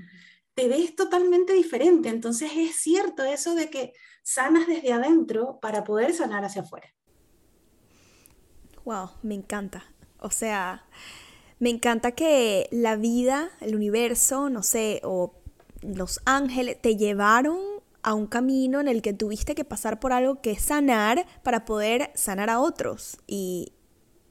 te 0.59 0.67
ves 0.67 0.93
totalmente 0.93 1.53
diferente. 1.53 2.09
Entonces 2.09 2.51
es 2.57 2.75
cierto 2.75 3.23
eso 3.23 3.55
de 3.55 3.69
que 3.69 3.93
sanas 4.23 4.67
desde 4.67 4.91
adentro 4.91 5.57
para 5.61 5.85
poder 5.85 6.13
sanar 6.13 6.43
hacia 6.43 6.63
afuera. 6.63 6.93
Wow, 8.83 9.11
me 9.21 9.35
encanta. 9.35 9.85
O 10.19 10.31
sea, 10.31 10.85
me 11.59 11.69
encanta 11.69 12.11
que 12.11 12.67
la 12.73 12.97
vida, 12.97 13.51
el 13.61 13.73
universo, 13.73 14.49
no 14.49 14.61
sé, 14.61 14.99
o 15.05 15.33
los 15.81 16.19
ángeles 16.25 16.81
te 16.81 16.97
llevaron 16.97 17.59
a 18.03 18.13
un 18.13 18.27
camino 18.27 18.81
en 18.81 18.89
el 18.89 19.01
que 19.01 19.13
tuviste 19.13 19.55
que 19.55 19.63
pasar 19.63 20.01
por 20.01 20.11
algo 20.11 20.41
que 20.41 20.59
sanar 20.59 21.25
para 21.41 21.63
poder 21.63 22.11
sanar 22.15 22.49
a 22.49 22.59
otros 22.59 23.17
y, 23.27 23.71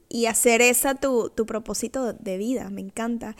y 0.09 0.27
hacer 0.27 0.61
esa 0.61 0.93
tu, 0.93 1.31
tu 1.31 1.47
propósito 1.47 2.13
de 2.13 2.37
vida. 2.37 2.69
Me 2.69 2.81
encanta. 2.81 3.35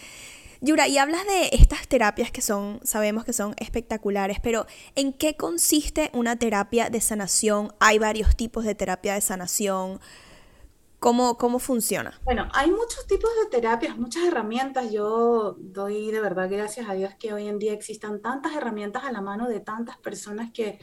Yura, 0.62 0.90
y 0.90 0.98
hablas 0.98 1.26
de 1.26 1.50
estas 1.54 1.88
terapias 1.88 2.32
que 2.32 2.42
son, 2.42 2.82
sabemos 2.84 3.24
que 3.24 3.32
son 3.32 3.56
espectaculares, 3.58 4.40
pero 4.42 4.66
¿en 4.96 5.14
qué 5.14 5.38
consiste 5.38 6.10
una 6.14 6.36
terapia 6.38 6.90
de 6.90 7.00
sanación? 7.00 7.74
Hay 7.80 7.98
varios 7.98 8.36
tipos 8.36 8.66
de 8.66 8.76
terapia 8.76 9.14
de 9.14 9.22
sanación. 9.22 10.02
¿Cómo, 11.00 11.38
¿Cómo 11.38 11.60
funciona? 11.60 12.20
Bueno, 12.26 12.50
hay 12.54 12.70
muchos 12.72 13.08
tipos 13.08 13.30
de 13.42 13.50
terapias, 13.50 13.98
muchas 13.98 14.26
herramientas. 14.26 14.92
Yo 14.92 15.56
doy 15.58 16.12
de 16.12 16.20
verdad 16.20 16.50
gracias 16.52 16.90
a 16.90 16.94
Dios 16.94 17.14
que 17.18 17.32
hoy 17.32 17.48
en 17.48 17.58
día 17.58 17.72
existan 17.72 18.22
tantas 18.22 18.54
herramientas 18.54 19.06
a 19.06 19.12
la 19.14 19.22
mano 19.22 19.48
de 19.48 19.62
tantas 19.62 19.98
personas 19.98 20.52
que, 20.52 20.78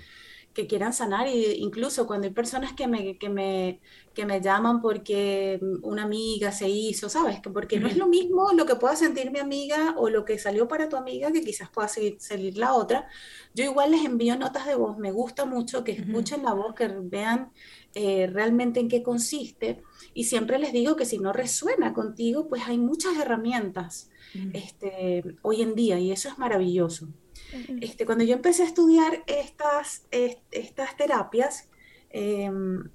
que 0.57 0.67
quieran 0.67 0.95
sanar, 0.95 1.27
e 1.29 1.59
incluso 1.59 2.07
cuando 2.07 2.27
hay 2.27 2.33
personas 2.33 2.73
que 2.73 2.89
me, 2.89 3.19
que 3.19 3.29
me, 3.29 3.79
que 4.15 4.25
me 4.25 4.41
llaman 4.41 4.81
porque 4.81 5.61
una 5.83 6.05
amiga 6.05 6.51
se 6.51 6.67
hizo, 6.67 7.11
¿sabes? 7.11 7.41
Que 7.43 7.51
porque 7.51 7.79
no 7.79 7.87
es 7.87 7.99
lo 7.99 8.07
mismo 8.07 8.53
lo 8.55 8.65
que 8.65 8.77
pueda 8.77 8.97
sentir 8.97 9.31
mi 9.31 9.39
amiga 9.39 9.95
o 9.99 10.09
lo 10.09 10.25
que 10.25 10.39
salió 10.39 10.67
para 10.67 10.89
tu 10.89 10.97
amiga 10.97 11.31
que 11.31 11.45
quizás 11.45 11.69
pueda 11.69 11.89
seguir, 11.89 12.17
salir 12.21 12.57
la 12.57 12.73
otra. 12.73 13.07
Yo 13.55 13.65
igual 13.65 13.91
les 13.91 14.07
envío 14.07 14.39
notas 14.39 14.67
de 14.67 14.77
voz, 14.77 14.97
me 14.97 15.13
gusta 15.13 15.45
mucho 15.45 15.85
que 15.85 15.93
escuchen 15.93 16.43
la 16.43 16.55
voz, 16.55 16.75
que 16.75 16.89
vean 16.89 17.53
eh, 17.95 18.27
realmente 18.27 18.81
en 18.81 18.89
qué 18.89 19.03
consiste 19.03 19.83
y 20.15 20.25
siempre 20.25 20.59
les 20.59 20.73
digo 20.73 20.97
que 20.97 21.05
si 21.05 21.19
no 21.19 21.35
resuena 21.35 21.93
contigo, 21.93 22.49
pues 22.49 22.63
hay 22.67 22.79
muchas 22.79 23.19
herramientas 23.19 24.09
este, 24.55 25.23
hoy 25.43 25.61
en 25.61 25.75
día 25.75 25.99
y 25.99 26.13
eso 26.13 26.31
es 26.31 26.39
maravilloso. 26.39 27.09
Este, 27.81 28.07
cuando 28.07 28.25
yo 28.25 28.35
empecé 28.35 28.63
a 28.63 28.67
estudiar 28.67 29.23
estas, 29.27 30.07
estas 30.11 30.97
terapias, 30.97 31.69
em, 32.11 32.91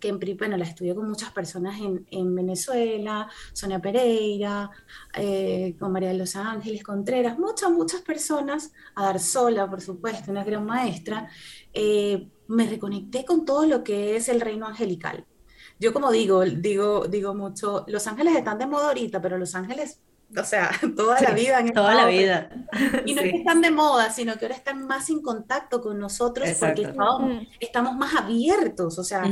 que 0.00 0.08
en, 0.08 0.18
bueno, 0.36 0.56
las 0.56 0.70
estudié 0.70 0.94
con 0.94 1.08
muchas 1.08 1.30
personas 1.30 1.80
en, 1.80 2.06
en 2.10 2.34
Venezuela, 2.34 3.28
Sonia 3.52 3.78
Pereira, 3.78 4.70
eh, 5.14 5.76
con 5.78 5.92
María 5.92 6.08
de 6.08 6.18
los 6.18 6.34
Ángeles 6.34 6.82
Contreras, 6.82 7.38
muchas, 7.38 7.70
muchas 7.70 8.00
personas, 8.02 8.72
a 8.94 9.04
dar 9.04 9.20
sola, 9.20 9.70
por 9.70 9.80
supuesto, 9.80 10.30
una 10.30 10.44
gran 10.44 10.66
maestra, 10.66 11.28
eh, 11.72 12.28
me 12.48 12.66
reconecté 12.66 13.24
con 13.24 13.44
todo 13.44 13.66
lo 13.66 13.84
que 13.84 14.16
es 14.16 14.28
el 14.28 14.40
reino 14.40 14.66
angelical. 14.66 15.24
Yo 15.78 15.92
como 15.92 16.10
digo, 16.10 16.42
digo, 16.44 17.06
digo 17.06 17.34
mucho, 17.34 17.84
los 17.88 18.06
ángeles 18.06 18.34
están 18.34 18.58
de 18.58 18.66
moda 18.66 18.88
ahorita, 18.88 19.20
pero 19.20 19.36
los 19.36 19.54
ángeles 19.54 20.00
o 20.34 20.44
sea, 20.44 20.70
toda 20.96 21.20
la 21.20 21.30
vida. 21.32 21.64
toda 21.72 21.94
la 21.94 22.06
vida. 22.06 22.50
Y 23.04 23.14
no 23.14 23.22
es 23.22 23.32
que 23.32 23.38
están 23.38 23.60
de 23.60 23.70
moda, 23.70 24.10
sino 24.10 24.36
que 24.38 24.46
ahora 24.46 24.56
están 24.56 24.86
más 24.86 25.10
en 25.10 25.20
contacto 25.22 25.80
con 25.80 25.98
nosotros 25.98 26.48
porque 26.58 26.82
estamos, 27.60 27.96
más 27.96 28.14
abiertos, 28.14 28.98
o 28.98 29.04
sea, 29.04 29.24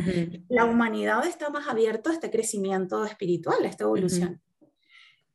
la 0.49 0.65
humanidad 0.65 1.27
está 1.27 1.51
más 1.51 1.69
abierta 1.69 2.11
a 2.11 2.13
este 2.15 2.31
crecimiento 2.31 3.05
espiritual, 3.05 3.65
a 3.65 3.69
esta 3.69 3.85
evolución. 3.85 4.41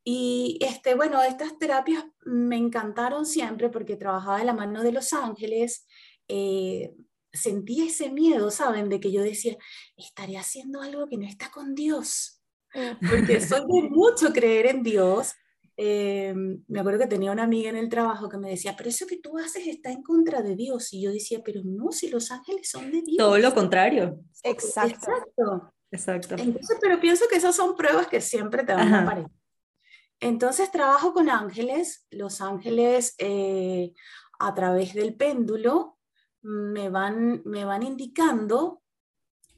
Y 0.04 0.58
este, 0.62 0.96
bueno, 0.96 1.22
estas 1.22 1.58
terapias 1.60 2.04
me 2.26 2.58
encantaron 2.58 3.26
siempre 3.26 3.70
porque 3.70 3.96
trabajaba 3.96 4.40
de 4.40 4.46
la 4.46 4.54
mano 4.54 4.82
de 4.82 4.92
los 4.92 5.14
ángeles. 5.14 5.86
Eh, 6.28 6.96
sentía 7.32 7.86
ese 7.86 8.10
miedo, 8.10 8.50
¿saben? 8.50 8.90
De 8.90 9.00
que 9.00 9.12
yo 9.12 9.22
decía, 9.22 9.58
estaré 9.98 10.38
haciendo 10.38 10.82
algo 10.82 11.08
que 11.08 11.18
no 11.18 11.28
está 11.28 11.52
con 11.52 11.76
Dios. 11.76 12.42
Porque 12.72 13.42
soy 13.42 13.62
de 13.62 13.90
mucho 13.90 14.32
creer 14.32 14.68
en 14.68 14.84
Dios, 14.84 15.34
eh, 15.82 16.34
me 16.68 16.80
acuerdo 16.82 17.00
que 17.00 17.08
tenía 17.08 17.32
una 17.32 17.44
amiga 17.44 17.70
en 17.70 17.78
el 17.78 17.88
trabajo 17.88 18.28
que 18.28 18.38
me 18.38 18.50
decía, 18.50 18.76
pero 18.78 18.90
eso 18.90 19.08
que 19.08 19.16
tú 19.16 19.38
haces 19.38 19.66
está 19.66 19.90
en 19.90 20.04
contra 20.04 20.42
de 20.42 20.58
Dios. 20.58 20.92
Y 20.92 21.02
yo 21.02 21.10
decía, 21.10 21.40
pero 21.42 21.62
no, 21.64 21.94
si 21.94 22.10
los 22.10 22.32
ángeles 22.32 22.70
son 22.70 22.92
de 22.92 23.02
Dios. 23.02 23.18
Todo 23.18 23.38
lo 23.38 23.54
contrario. 23.54 24.20
Exacto. 24.44 25.72
Exacto. 25.90 26.36
Entonces, 26.38 26.78
pero 26.82 27.00
pienso 27.00 27.26
que 27.30 27.38
esas 27.38 27.56
son 27.56 27.78
pruebas 27.78 28.08
que 28.08 28.20
siempre 28.20 28.66
te 28.66 28.74
van 28.74 28.94
a 28.94 29.04
aparecer. 29.04 29.32
Entonces, 30.20 30.70
trabajo 30.70 31.14
con 31.14 31.30
ángeles. 31.30 32.06
Los 32.12 32.42
ángeles, 32.42 33.16
eh, 33.18 33.94
a 34.38 34.54
través 34.54 34.94
del 34.94 35.16
péndulo, 35.16 35.98
me 36.42 36.90
van, 36.90 37.42
me 37.46 37.64
van 37.64 37.84
indicando 37.84 38.82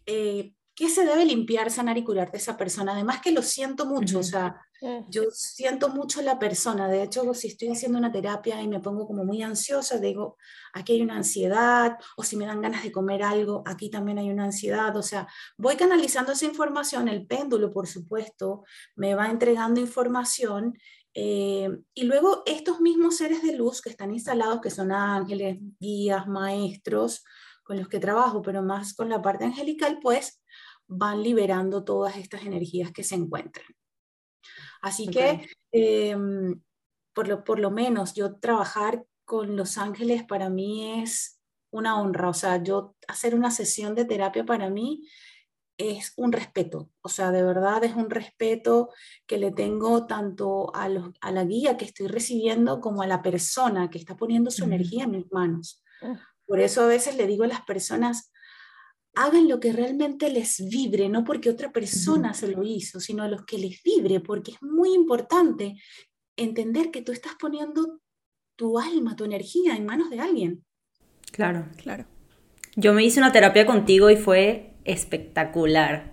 eh, 0.06 0.54
qué 0.76 0.88
se 0.88 1.04
debe 1.04 1.26
limpiar, 1.26 1.72
sanar 1.72 1.98
y 1.98 2.04
curar 2.04 2.32
de 2.32 2.38
esa 2.38 2.58
persona. 2.58 2.92
Además 2.92 3.22
que 3.24 3.32
lo 3.32 3.42
siento 3.42 3.88
mucho, 3.88 4.20
o 4.20 4.24
sea, 4.24 4.62
yo 5.10 5.24
siento 5.32 5.90
mucho 5.90 6.22
la 6.22 6.40
persona, 6.40 6.88
de 6.88 7.04
hecho, 7.04 7.34
si 7.36 7.50
estoy 7.50 7.70
haciendo 7.70 8.00
una 8.00 8.12
terapia 8.12 8.62
y 8.62 8.68
me 8.68 8.80
pongo 8.80 9.06
como 9.06 9.24
muy 9.24 9.44
ansiosa, 9.44 10.00
digo, 10.00 10.38
aquí 10.74 10.94
hay 10.94 11.02
una 11.04 11.18
ansiedad, 11.18 11.98
o 12.18 12.24
si 12.24 12.36
me 12.36 12.48
dan 12.48 12.62
ganas 12.62 12.82
de 12.84 12.92
comer 12.92 13.22
algo, 13.22 13.62
aquí 13.66 13.92
también 13.92 14.18
hay 14.18 14.32
una 14.32 14.46
ansiedad, 14.46 14.96
o 14.98 15.04
sea, 15.04 15.28
voy 15.58 15.76
canalizando 15.76 16.32
esa 16.32 16.46
información, 16.46 17.08
el 17.08 17.28
péndulo, 17.28 17.72
por 17.72 17.88
supuesto, 17.88 18.64
me 18.96 19.14
va 19.14 19.30
entregando 19.30 19.80
información, 19.80 20.74
eh, 21.14 21.70
y 21.94 22.04
luego 22.04 22.42
estos 22.46 22.80
mismos 22.80 23.18
seres 23.18 23.44
de 23.44 23.56
luz 23.56 23.82
que 23.82 23.90
están 23.90 24.12
instalados, 24.12 24.62
que 24.62 24.70
son 24.72 24.92
ángeles, 24.92 25.60
guías, 25.80 26.26
maestros, 26.28 27.24
con 27.64 27.78
los 27.78 27.88
que 27.88 28.00
trabajo, 28.00 28.42
pero 28.42 28.64
más 28.64 28.96
con 28.96 29.10
la 29.10 29.22
parte 29.22 29.46
angelical, 29.46 30.00
pues 30.02 30.42
van 30.88 31.22
liberando 31.22 31.84
todas 31.84 32.18
estas 32.18 32.44
energías 32.44 32.92
que 32.92 33.04
se 33.04 33.16
encuentran. 33.16 33.68
Así 34.82 35.08
que, 35.08 35.48
em, 35.72 36.62
por, 37.14 37.28
lo, 37.28 37.44
por 37.44 37.60
lo 37.60 37.72
menos, 37.72 38.14
yo 38.14 38.36
trabajar 38.36 39.06
con 39.26 39.56
los 39.56 39.78
ángeles 39.78 40.24
para 40.24 40.50
mí 40.50 41.02
es 41.02 41.40
una 41.72 42.00
honra. 42.02 42.30
O 42.30 42.34
sea, 42.34 42.62
yo 42.62 42.96
hacer 43.08 43.36
una 43.36 43.52
sesión 43.52 43.96
de 43.96 44.06
terapia 44.06 44.46
para 44.46 44.70
mí 44.70 45.08
es 45.78 46.14
un 46.18 46.32
respeto. 46.32 46.90
O 47.02 47.10
sea, 47.10 47.32
de 47.32 47.44
verdad 47.44 47.84
es 47.84 47.96
un 47.96 48.10
respeto 48.10 48.90
que 49.26 49.38
le 49.38 49.52
tengo 49.52 50.06
tanto 50.06 50.76
a, 50.76 50.90
a 51.22 51.32
la 51.32 51.46
guía 51.46 51.78
que 51.78 51.86
estoy 51.86 52.08
recibiendo 52.08 52.82
como 52.82 53.02
a 53.02 53.08
la 53.08 53.22
persona 53.22 53.90
que 53.90 53.98
está 53.98 54.16
poniendo 54.16 54.52
su 54.52 54.64
energía 54.64 55.06
en 55.06 55.12
mis 55.12 55.32
manos. 55.32 55.84
Ah. 56.02 56.20
Por 56.46 56.60
eso 56.60 56.84
a 56.84 56.88
veces 56.88 57.16
le 57.16 57.28
digo 57.28 57.46
a 57.46 57.48
las 57.48 57.62
personas, 57.62 58.32
hagan 59.16 59.48
lo 59.48 59.60
que 59.60 59.74
realmente 59.74 60.30
les 60.30 60.68
vibre, 60.70 61.10
no 61.10 61.24
porque 61.24 61.50
otra 61.50 61.72
persona 61.72 62.34
se 62.34 62.48
lo 62.48 62.64
hizo, 62.64 63.00
sino 63.00 63.24
a 63.24 63.28
los 63.28 63.46
que 63.46 63.58
les 63.58 63.82
vibre, 63.84 64.20
porque 64.20 64.52
es 64.52 64.62
muy 64.62 64.94
importante 64.94 65.76
entender 66.38 66.92
que 66.92 67.02
tú 67.02 67.12
estás 67.12 67.34
poniendo 67.40 68.00
tu 68.56 68.80
alma, 68.80 69.16
tu 69.16 69.26
energía 69.26 69.76
en 69.76 69.86
manos 69.86 70.10
de 70.10 70.20
alguien. 70.20 70.66
Claro, 71.32 71.68
claro. 71.78 72.06
Yo 72.76 72.94
me 72.94 73.04
hice 73.04 73.20
una 73.20 73.32
terapia 73.32 73.66
contigo 73.66 74.10
y 74.10 74.16
fue 74.16 74.76
espectacular. 74.86 76.11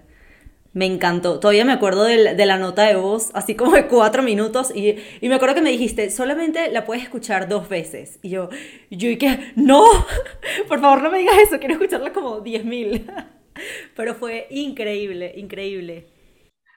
Me 0.79 0.87
encantó. 0.87 1.41
Todavía 1.41 1.65
me 1.65 1.73
acuerdo 1.73 2.05
de, 2.05 2.37
de, 2.37 2.47
la 2.47 2.57
nota 2.57 2.85
de 2.85 2.95
voz, 2.95 3.31
así 3.35 3.57
como 3.57 3.73
de 3.73 3.89
cuatro 3.89 4.23
minutos. 4.23 4.71
Y, 4.73 4.95
y, 5.21 5.29
me 5.29 5.35
acuerdo 5.35 5.57
que 5.57 5.61
me 5.61 5.73
dijiste, 5.73 6.09
solamente 6.09 6.71
la 6.71 6.85
puedes 6.85 7.03
escuchar 7.03 7.49
dos 7.49 7.69
veces. 7.69 8.21
Y 8.23 8.29
yo, 8.29 8.49
yo 8.89 9.11
y 9.11 9.19
que, 9.19 9.53
no, 9.57 9.85
por 10.69 10.81
favor 10.81 11.03
no 11.03 11.11
me 11.11 11.19
digas 11.19 11.35
eso, 11.37 11.59
quiero 11.59 11.75
escucharla 11.75 12.13
como 12.13 12.43
diez 12.43 12.65
mil. 12.65 13.11
Pero 13.97 14.15
fue 14.15 14.47
increíble, 14.51 15.33
increíble. 15.37 16.13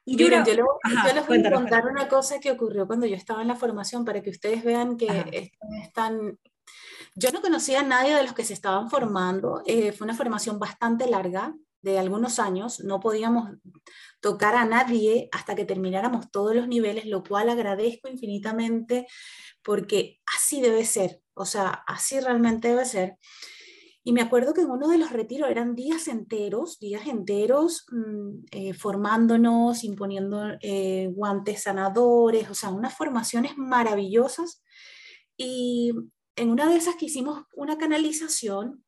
Y 0.04 0.16
yo, 0.16 0.30
yo, 0.30 0.36
les, 1.14 1.28
voy 1.28 1.46
a 1.46 1.52
contar 1.52 1.86
una 1.86 2.08
cosa 2.08 2.40
que 2.40 2.50
ocurrió 2.50 2.88
cuando 2.88 3.06
yo 3.06 3.16
estaba 3.16 3.44
en 3.44 3.50
la 3.50 3.56
formación 3.56 4.04
para 4.04 4.24
que 4.24 4.32
ustedes 4.32 4.64
vean 4.64 4.98
que 4.98 5.52
están... 5.84 6.40
Yo 7.14 7.32
no 7.32 7.40
conocía 7.40 7.82
a 7.82 7.84
nadie 7.84 8.16
de 8.16 8.24
los 8.24 8.34
que 8.34 8.46
se 8.46 8.54
estaban 8.54 8.90
formando. 8.90 9.62
Eh, 9.68 9.92
fue 9.92 10.06
una 10.06 10.16
formación 10.16 10.58
bastante 10.58 11.08
larga, 11.08 11.54
de 11.82 12.00
algunos 12.00 12.40
años. 12.40 12.80
No 12.82 13.00
podíamos 13.00 13.50
tocar 14.20 14.56
a 14.56 14.66
nadie 14.66 15.30
hasta 15.32 15.56
que 15.56 15.66
termináramos 15.66 16.32
todos 16.32 16.56
los 16.56 16.68
niveles, 16.68 17.06
lo 17.06 17.24
cual 17.24 17.50
agradezco 17.50 18.10
infinitamente 18.10 19.08
porque 19.64 20.20
así 20.36 20.62
debe 20.62 20.86
ser. 20.86 21.22
O 21.34 21.46
sea, 21.46 21.84
así 21.88 22.20
realmente 22.20 22.70
debe 22.70 22.86
ser. 22.86 23.18
Y 24.04 24.14
me 24.14 24.22
acuerdo 24.22 24.54
que 24.54 24.62
en 24.62 24.72
uno 24.72 24.88
de 24.88 24.98
los 24.98 25.12
retiros 25.12 25.50
eran 25.50 25.76
días 25.76 26.08
enteros, 26.08 26.80
días 26.80 27.06
enteros 27.06 27.86
mm, 27.92 28.46
eh, 28.52 28.74
formándonos, 28.74 29.84
imponiendo 29.84 30.42
eh, 30.62 31.10
guantes 31.14 31.64
sanadores, 31.64 32.50
o 32.50 32.56
sea, 32.56 32.70
unas 32.70 32.96
formaciones 32.98 33.58
maravillosas. 33.58 34.64
Y 35.38 35.92
en 36.36 36.50
una 36.50 36.68
de 36.70 36.78
esas 36.78 36.96
que 36.96 37.06
hicimos 37.06 37.44
una 37.54 37.78
canalización, 37.78 38.84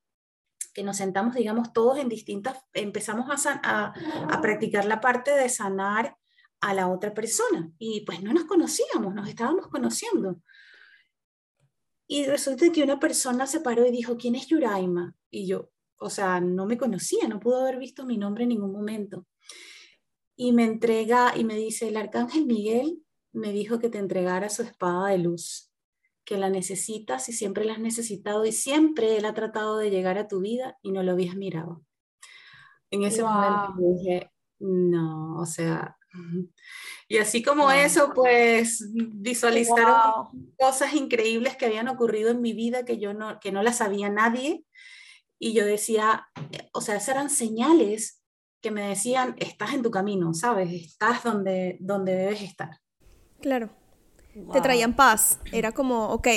que 0.73 0.83
nos 0.83 0.97
sentamos, 0.97 1.35
digamos, 1.35 1.71
todos 1.73 1.99
en 1.99 2.09
distintas, 2.09 2.57
empezamos 2.73 3.45
a, 3.45 3.93
a 3.93 4.41
practicar 4.41 4.85
la 4.85 4.99
parte 4.99 5.31
de 5.31 5.49
sanar 5.49 6.17
a 6.61 6.73
la 6.73 6.87
otra 6.87 7.13
persona. 7.13 7.71
Y 7.77 8.01
pues 8.01 8.23
no 8.23 8.33
nos 8.33 8.45
conocíamos, 8.45 9.13
nos 9.13 9.27
estábamos 9.27 9.67
conociendo. 9.67 10.41
Y 12.07 12.25
resulta 12.25 12.71
que 12.71 12.83
una 12.83 12.99
persona 12.99 13.47
se 13.47 13.59
paró 13.59 13.85
y 13.85 13.91
dijo, 13.91 14.17
¿quién 14.17 14.35
es 14.35 14.47
Yuraima? 14.47 15.15
Y 15.29 15.47
yo, 15.47 15.71
o 15.97 16.09
sea, 16.09 16.39
no 16.39 16.65
me 16.65 16.77
conocía, 16.77 17.27
no 17.27 17.39
pudo 17.39 17.61
haber 17.61 17.79
visto 17.79 18.05
mi 18.05 18.17
nombre 18.17 18.43
en 18.43 18.49
ningún 18.49 18.71
momento. 18.71 19.25
Y 20.35 20.51
me 20.51 20.63
entrega 20.63 21.33
y 21.35 21.43
me 21.43 21.55
dice, 21.55 21.87
el 21.87 21.97
arcángel 21.97 22.45
Miguel 22.45 23.03
me 23.31 23.51
dijo 23.51 23.79
que 23.79 23.89
te 23.89 23.97
entregara 23.97 24.49
su 24.49 24.63
espada 24.63 25.09
de 25.09 25.17
luz, 25.17 25.72
que 26.25 26.37
la 26.37 26.49
necesitas 26.49 27.27
y 27.29 27.33
siempre 27.33 27.65
la 27.65 27.73
has 27.73 27.79
necesitado 27.79 28.45
y 28.45 28.51
siempre 28.51 29.17
él 29.17 29.25
ha 29.25 29.33
tratado 29.33 29.77
de 29.77 29.89
llegar 29.89 30.17
a 30.17 30.27
tu 30.27 30.39
vida 30.41 30.77
y 30.81 30.91
no 30.91 31.03
lo 31.03 31.11
habías 31.11 31.35
mirado. 31.35 31.83
En 32.91 33.03
ese 33.03 33.23
momento 33.23 33.73
dije, 33.77 34.31
no, 34.59 35.37
o 35.37 35.45
sea, 35.45 35.97
y 37.07 37.17
así 37.17 37.41
como 37.41 37.71
eso, 37.71 38.11
pues 38.13 38.91
visualizaron 38.93 40.53
cosas 40.57 40.93
increíbles 40.93 41.57
que 41.57 41.65
habían 41.65 41.87
ocurrido 41.87 42.29
en 42.31 42.41
mi 42.41 42.53
vida 42.53 42.85
que 42.85 42.99
yo 42.99 43.13
no, 43.13 43.39
que 43.39 43.51
no 43.51 43.63
las 43.63 43.77
sabía 43.77 44.09
nadie. 44.09 44.63
Y 45.39 45.53
yo 45.53 45.65
decía, 45.65 46.27
o 46.71 46.81
sea, 46.81 46.95
esas 46.95 47.09
eran 47.09 47.29
señales 47.29 48.23
que 48.61 48.71
me 48.71 48.87
decían, 48.87 49.35
estás 49.39 49.73
en 49.73 49.81
tu 49.81 49.91
camino, 49.91 50.33
¿sabes? 50.33 50.71
Estás 50.71 51.23
donde, 51.23 51.77
donde 51.81 52.15
debes 52.15 52.41
estar. 52.41 52.79
Claro. 53.41 53.75
Te 54.51 54.61
traían 54.61 54.95
paz. 54.95 55.39
Era 55.51 55.71
como, 55.71 56.09
ok. 56.09 56.27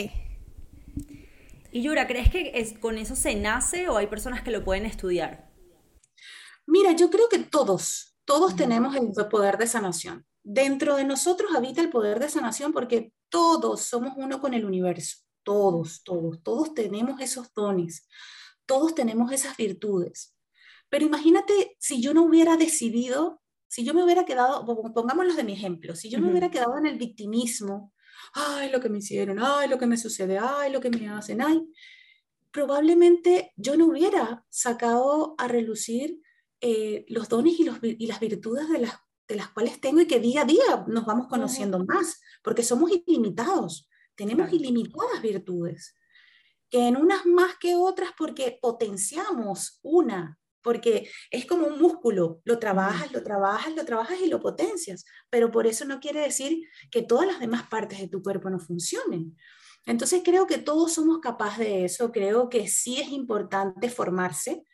Y 1.73 1.83
Yura, 1.83 2.07
¿crees 2.07 2.31
que 2.31 2.53
es, 2.55 2.79
con 2.79 2.99
eso 2.99 3.17
se 3.17 3.35
nace 3.35 3.88
o 3.88 3.97
hay 3.97 4.07
personas 4.07 4.43
que 4.43 4.50
lo 4.50 4.65
pueden 4.65 4.87
estudiar? 4.87 5.50
Mira, 6.67 6.93
yo 6.93 7.11
creo 7.11 7.29
que 7.29 7.38
todos, 7.38 8.17
todos 8.25 8.57
tenemos 8.57 8.97
el 8.97 9.12
poder 9.29 9.59
de 9.59 9.67
sanación. 9.67 10.26
Dentro 10.43 10.97
de 10.97 11.05
nosotros 11.05 11.55
habita 11.55 11.81
el 11.81 11.91
poder 11.91 12.19
de 12.19 12.29
sanación 12.29 12.73
porque 12.73 13.12
todos 13.29 13.83
somos 13.83 14.12
uno 14.17 14.41
con 14.41 14.55
el 14.55 14.65
universo. 14.65 15.19
Todos, 15.43 16.03
todos, 16.03 16.43
todos 16.43 16.75
tenemos 16.75 17.21
esos 17.21 17.53
dones. 17.55 18.09
Todos 18.67 18.95
tenemos 18.95 19.31
esas 19.33 19.57
virtudes. 19.57 20.35
Pero 20.88 21.07
imagínate 21.07 21.76
si 21.79 22.00
yo 22.00 22.15
no 22.15 22.25
hubiera 22.25 22.56
decidido, 22.56 23.41
si 23.69 23.85
yo 23.85 23.95
me 23.95 24.05
hubiera 24.05 24.25
quedado, 24.25 24.65
pongámoslo 24.95 25.35
de 25.35 25.45
mi 25.45 25.52
ejemplo, 25.52 25.95
si 25.95 26.09
yo 26.09 26.19
me 26.19 26.31
hubiera 26.31 26.50
quedado 26.50 26.79
en 26.79 26.87
el 26.87 26.99
victimismo, 26.99 27.93
ay, 28.35 28.71
lo 28.71 28.81
que 28.81 28.89
me 28.89 28.99
hicieron, 28.99 29.39
ay, 29.41 29.69
lo 29.69 29.79
que 29.79 29.87
me 29.87 29.97
sucede, 29.97 30.39
ay, 30.39 30.73
lo 30.73 30.81
que 30.81 30.91
me 30.91 31.09
hacen, 31.09 31.43
ay, 31.43 31.63
probablemente 32.50 33.52
yo 33.57 33.76
no 33.76 33.87
hubiera 33.87 34.45
sacado 34.49 35.35
a 35.39 35.49
relucir 35.49 36.23
eh, 36.61 37.05
los 37.09 37.29
dones 37.29 37.61
y, 37.61 37.65
los, 37.65 37.79
y, 37.83 38.07
las 38.07 38.21
virtudes 38.21 38.69
de 38.71 38.79
las, 38.79 38.95
de 39.29 39.37
las 39.37 39.50
cuales 39.50 39.81
tengo 39.81 40.00
y 40.00 40.07
que 40.07 40.21
día 40.21 40.43
a 40.43 40.47
día 40.47 40.85
nos 40.87 41.05
vamos 41.05 41.26
conociendo 41.29 41.85
más, 41.85 42.21
porque 42.43 42.63
somos 42.63 42.91
ilimitados, 42.91 43.89
tenemos 44.15 44.50
ilimitadas 44.52 45.21
virtudes, 45.21 45.95
que 46.71 46.89
en 46.89 46.97
unas 46.97 47.26
más 47.26 47.57
que 47.59 47.75
otras 47.75 48.11
porque 48.17 48.59
potenciamos 48.61 49.79
una, 49.83 50.39
porque 50.67 51.09
es 51.31 51.47
como 51.47 51.69
un 51.69 51.79
músculo, 51.79 52.41
lo 52.43 52.59
trabajas, 52.59 53.13
lo 53.13 53.23
trabajas, 53.23 53.73
lo 53.76 53.85
trabajas 53.85 54.19
y 54.21 54.26
lo 54.26 54.41
potencias, 54.41 55.05
pero 55.31 55.52
por 55.52 55.65
eso 55.65 55.85
no 55.85 56.00
quiere 56.00 56.23
decir 56.23 56.61
que 56.91 57.02
todas 57.02 57.25
las 57.25 57.39
demás 57.39 57.69
partes 57.69 58.00
de 58.00 58.09
tu 58.09 58.21
cuerpo 58.21 58.50
no 58.50 58.59
funcionen. 58.59 59.37
Entonces 59.87 60.23
creo 60.25 60.49
que 60.49 60.59
todos 60.59 60.95
somos 60.95 61.21
capaces 61.21 61.59
de 61.61 61.85
eso, 61.85 62.11
creo 62.11 62.49
que 62.49 62.67
sí 62.67 63.00
es 63.00 63.11
importante 63.11 63.89
formarse, 63.89 64.65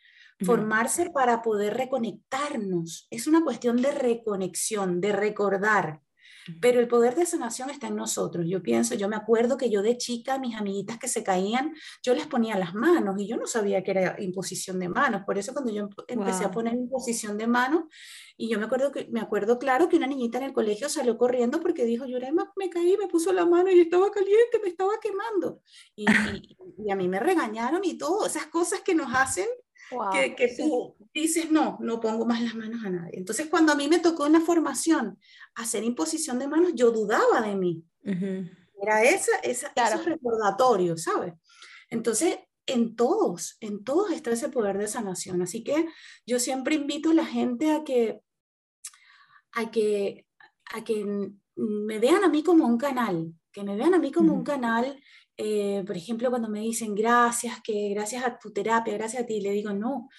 Formarse 0.43 1.09
para 1.11 1.41
poder 1.41 1.75
reconectarnos. 1.75 3.07
Es 3.11 3.27
una 3.27 3.43
cuestión 3.43 3.81
de 3.81 3.91
reconexión, 3.91 4.99
de 4.99 5.13
recordar. 5.13 6.01
Pero 6.59 6.79
el 6.79 6.87
poder 6.87 7.15
de 7.15 7.25
sanación 7.25 7.69
está 7.69 7.87
en 7.87 7.95
nosotros. 7.95 8.45
Yo 8.47 8.61
pienso, 8.61 8.95
yo 8.95 9.07
me 9.07 9.15
acuerdo 9.15 9.57
que 9.57 9.69
yo 9.69 9.81
de 9.81 9.97
chica, 9.97 10.39
mis 10.39 10.55
amiguitas 10.55 10.97
que 10.97 11.07
se 11.07 11.23
caían, 11.23 11.73
yo 12.03 12.13
les 12.13 12.27
ponía 12.27 12.57
las 12.57 12.73
manos 12.73 13.15
y 13.19 13.27
yo 13.27 13.37
no 13.37 13.47
sabía 13.47 13.83
que 13.83 13.91
era 13.91 14.15
imposición 14.21 14.79
de 14.79 14.89
manos. 14.89 15.23
Por 15.25 15.37
eso 15.37 15.53
cuando 15.53 15.71
yo 15.71 15.87
empecé 16.07 16.45
a 16.45 16.51
poner 16.51 16.73
imposición 16.73 17.37
de 17.37 17.47
manos, 17.47 17.83
y 18.35 18.49
yo 18.49 18.57
me 18.57 18.65
acuerdo, 18.65 18.91
que, 18.91 19.07
me 19.11 19.19
acuerdo 19.19 19.59
claro 19.59 19.89
que 19.89 19.97
una 19.97 20.07
niñita 20.07 20.39
en 20.39 20.45
el 20.45 20.53
colegio 20.53 20.89
salió 20.89 21.17
corriendo 21.17 21.59
porque 21.59 21.85
dijo, 21.85 22.05
yo 22.05 22.17
me 22.55 22.69
caí, 22.69 22.97
me 22.97 23.07
puso 23.07 23.31
la 23.31 23.45
mano 23.45 23.69
y 23.69 23.79
estaba 23.79 24.09
caliente, 24.11 24.59
me 24.61 24.69
estaba 24.69 24.93
quemando. 25.01 25.61
Y, 25.95 26.05
y, 26.09 26.57
y 26.85 26.91
a 26.91 26.95
mí 26.95 27.07
me 27.07 27.19
regañaron 27.19 27.81
y 27.83 27.97
todo, 27.97 28.25
esas 28.25 28.47
cosas 28.47 28.81
que 28.81 28.95
nos 28.95 29.13
hacen 29.13 29.47
que, 30.35 30.55
tú 30.57 30.95
dices, 31.13 31.51
no, 31.51 31.77
no 31.81 31.99
pongo 31.99 32.25
más 32.25 32.41
las 32.41 32.55
manos 32.55 32.83
a 32.83 32.89
nadie. 32.89 33.17
Entonces, 33.17 33.47
cuando 33.47 33.71
a 33.71 33.75
mí 33.75 33.87
me 33.87 33.99
tocó 33.99 34.25
en 34.25 34.33
la 34.33 34.41
formación 34.41 35.19
hacer 35.55 35.83
imposición 35.83 36.39
de 36.39 36.47
manos, 36.47 36.71
yo 36.75 36.91
dudaba 36.91 37.41
de 37.41 37.55
mí. 37.55 37.83
Era 38.03 39.03
esa, 39.03 39.37
esa, 39.43 39.71
esos 39.75 40.05
recordatorios, 40.05 41.03
¿sabes? 41.03 41.33
Entonces, 41.89 42.39
en 42.65 42.95
todos, 42.95 43.57
en 43.59 43.83
todos 43.83 44.11
está 44.11 44.31
ese 44.31 44.49
poder 44.49 44.77
de 44.77 44.87
sanación. 44.87 45.41
Así 45.41 45.63
que 45.63 45.87
yo 46.25 46.39
siempre 46.39 46.75
invito 46.75 47.11
a 47.11 47.15
la 47.15 47.25
gente 47.25 47.71
a 47.71 47.83
que, 47.83 48.21
a 49.51 49.71
que, 49.71 50.25
a 50.73 50.83
que 50.83 51.05
me 51.55 51.99
vean 51.99 52.23
a 52.23 52.29
mí 52.29 52.43
como 52.43 52.65
un 52.65 52.77
canal, 52.77 53.33
que 53.51 53.63
me 53.63 53.75
vean 53.75 53.93
a 53.93 53.99
mí 53.99 54.11
como 54.11 54.33
un 54.33 54.43
canal 54.43 54.99
eh, 55.37 55.83
por 55.85 55.97
ejemplo, 55.97 56.29
cuando 56.29 56.49
me 56.49 56.59
dicen 56.59 56.95
gracias, 56.95 57.59
que 57.63 57.89
gracias 57.89 58.23
a 58.23 58.37
tu 58.37 58.51
terapia, 58.51 58.93
gracias 58.93 59.23
a 59.23 59.25
ti, 59.25 59.41
le 59.41 59.51
digo 59.51 59.73
no, 59.73 60.09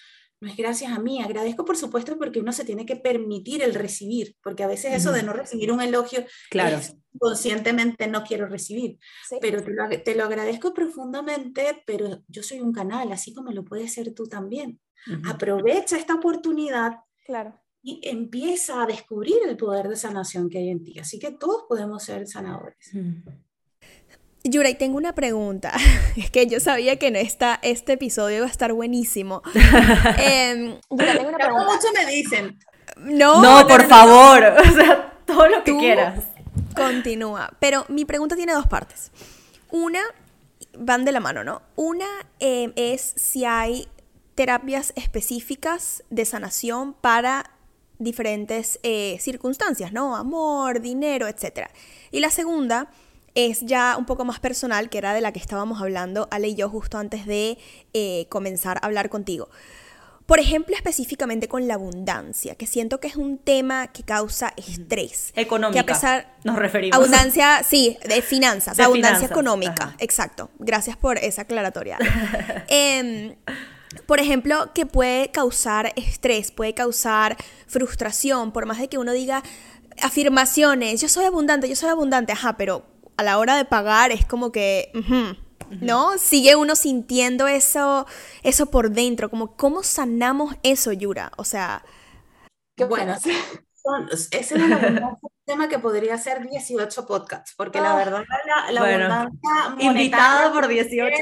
no 0.41 0.49
es 0.49 0.57
gracias 0.57 0.91
a 0.91 0.99
mí, 0.99 1.21
agradezco 1.21 1.63
por 1.63 1.77
supuesto 1.77 2.17
porque 2.17 2.39
uno 2.39 2.51
se 2.51 2.65
tiene 2.65 2.85
que 2.85 2.97
permitir 2.97 3.63
el 3.63 3.73
recibir, 3.73 4.35
porque 4.43 4.63
a 4.63 4.67
veces 4.67 4.93
eso 4.93 5.11
de 5.11 5.23
no 5.23 5.33
recibir 5.33 5.71
un 5.71 5.81
elogio, 5.81 6.25
claro. 6.49 6.79
conscientemente 7.17 8.07
no 8.07 8.23
quiero 8.23 8.47
recibir, 8.47 8.97
pero 9.39 9.63
te 10.03 10.15
lo, 10.15 10.25
agradezco 10.25 10.73
profundamente, 10.73 11.83
pero 11.85 12.23
yo 12.27 12.43
soy 12.43 12.59
un 12.59 12.73
canal, 12.73 13.11
así 13.11 13.33
como 13.33 13.51
lo 13.51 13.63
puedes 13.63 13.93
ser 13.93 14.13
tú 14.13 14.27
también. 14.27 14.79
Aprovecha 15.27 15.97
esta 15.97 16.15
oportunidad. 16.15 16.93
Claro 17.25 17.61
y 17.87 18.01
empieza 18.01 18.81
a 18.81 18.87
descubrir 18.87 19.35
el 19.47 19.55
poder 19.55 19.87
de 19.87 19.95
sanación 19.95 20.49
que 20.49 20.57
hay 20.57 20.69
en 20.71 20.83
ti. 20.83 20.97
Así 20.97 21.19
que 21.19 21.29
todos 21.29 21.65
podemos 21.69 22.03
ser 22.03 22.25
sanadores. 22.25 22.91
Yura, 24.45 24.69
y 24.69 24.75
tengo 24.75 24.97
una 24.97 25.13
pregunta. 25.13 25.73
Es 26.15 26.31
que 26.31 26.47
yo 26.47 26.59
sabía 26.61 26.97
que 26.97 27.07
en 27.07 27.17
esta, 27.17 27.59
este 27.61 27.93
episodio 27.93 28.37
iba 28.37 28.45
a 28.45 28.49
estar 28.49 28.71
buenísimo. 28.71 29.41
eh, 30.17 30.79
Yura, 30.89 31.13
tengo 31.13 31.29
una 31.29 31.37
pregunta. 31.37 31.65
mucho 31.65 31.87
me 31.93 32.05
dicen. 32.05 32.57
No, 32.97 33.41
no, 33.41 33.67
por 33.67 33.85
favor. 33.87 34.55
O 34.69 34.73
sea, 34.73 35.13
todo 35.25 35.47
lo 35.47 35.63
que 35.63 35.75
quieras. 35.75 36.23
Continúa. 36.75 37.51
Pero 37.59 37.85
mi 37.89 38.05
pregunta 38.05 38.35
tiene 38.35 38.53
dos 38.53 38.67
partes. 38.67 39.11
Una, 39.71 40.01
van 40.77 41.03
de 41.03 41.11
la 41.11 41.19
mano, 41.19 41.43
¿no? 41.43 41.61
Una 41.75 42.07
em, 42.39 42.71
es 42.75 43.13
si 43.17 43.43
hay 43.43 43.87
terapias 44.35 44.93
específicas 44.95 46.03
de 46.09 46.25
sanación 46.25 46.93
para 46.93 47.51
diferentes 47.97 48.79
eh, 48.83 49.17
circunstancias, 49.19 49.91
¿no? 49.91 50.15
Amor, 50.15 50.81
dinero, 50.81 51.27
etc. 51.27 51.69
Y 52.11 52.19
la 52.19 52.29
segunda 52.29 52.89
es 53.35 53.61
ya 53.61 53.95
un 53.97 54.05
poco 54.05 54.25
más 54.25 54.39
personal, 54.39 54.89
que 54.89 54.97
era 54.97 55.13
de 55.13 55.21
la 55.21 55.31
que 55.31 55.39
estábamos 55.39 55.81
hablando 55.81 56.27
Ale 56.31 56.49
y 56.49 56.55
yo 56.55 56.69
justo 56.69 56.97
antes 56.97 57.25
de 57.25 57.57
eh, 57.93 58.25
comenzar 58.29 58.77
a 58.81 58.85
hablar 58.85 59.09
contigo. 59.09 59.49
Por 60.25 60.39
ejemplo, 60.39 60.75
específicamente 60.75 61.47
con 61.47 61.67
la 61.67 61.75
abundancia, 61.75 62.55
que 62.55 62.65
siento 62.65 62.99
que 62.99 63.07
es 63.07 63.15
un 63.15 63.37
tema 63.37 63.87
que 63.87 64.01
causa 64.01 64.53
estrés. 64.57 65.31
Económica. 65.35 65.73
Que 65.73 65.91
a 65.91 65.93
pesar, 65.93 66.35
nos 66.43 66.55
referimos. 66.55 66.97
Abundancia, 66.97 67.61
sí, 67.63 67.97
de 68.07 68.23
finanzas, 68.23 68.79
abundancia 68.79 69.27
económica. 69.27 69.95
Exacto. 69.99 70.49
Gracias 70.57 70.97
por 70.97 71.19
esa 71.19 71.43
aclaratoria. 71.43 71.99
Em, 72.69 73.35
por 74.07 74.19
ejemplo, 74.19 74.71
que 74.73 74.87
puede 74.87 75.29
causar 75.29 75.93
estrés, 75.95 76.51
puede 76.51 76.73
causar 76.73 77.37
frustración, 77.67 78.51
por 78.51 78.65
más 78.65 78.79
de 78.79 78.87
que 78.87 78.97
uno 78.97 79.11
diga 79.11 79.43
afirmaciones, 80.01 81.01
yo 81.01 81.07
soy 81.07 81.25
abundante, 81.25 81.69
yo 81.69 81.75
soy 81.75 81.89
abundante, 81.89 82.31
ajá, 82.31 82.57
pero 82.57 82.85
a 83.17 83.23
la 83.23 83.37
hora 83.37 83.55
de 83.57 83.65
pagar 83.65 84.11
es 84.11 84.25
como 84.25 84.51
que, 84.51 84.91
¿no? 85.81 86.17
Sigue 86.17 86.55
uno 86.55 86.75
sintiendo 86.75 87.47
eso, 87.47 88.05
eso 88.43 88.65
por 88.67 88.91
dentro, 88.91 89.29
como 89.29 89.55
cómo 89.55 89.83
sanamos 89.83 90.55
eso, 90.63 90.91
Yura, 90.91 91.31
o 91.37 91.43
sea... 91.43 91.83
Bueno, 92.89 93.15
ese 93.15 93.31
es 94.31 94.51
un 94.51 94.61
tema 95.45 95.69
que 95.69 95.79
podría 95.79 96.17
ser 96.17 96.47
18 96.47 97.05
podcasts, 97.05 97.53
porque 97.55 97.79
la 97.79 97.93
ah. 97.93 97.95
verdad 97.95 98.23
la, 98.45 98.71
la 98.71 98.81
abundancia 98.81 99.75
invitado 99.79 100.53
por 100.53 100.67
18 100.67 101.15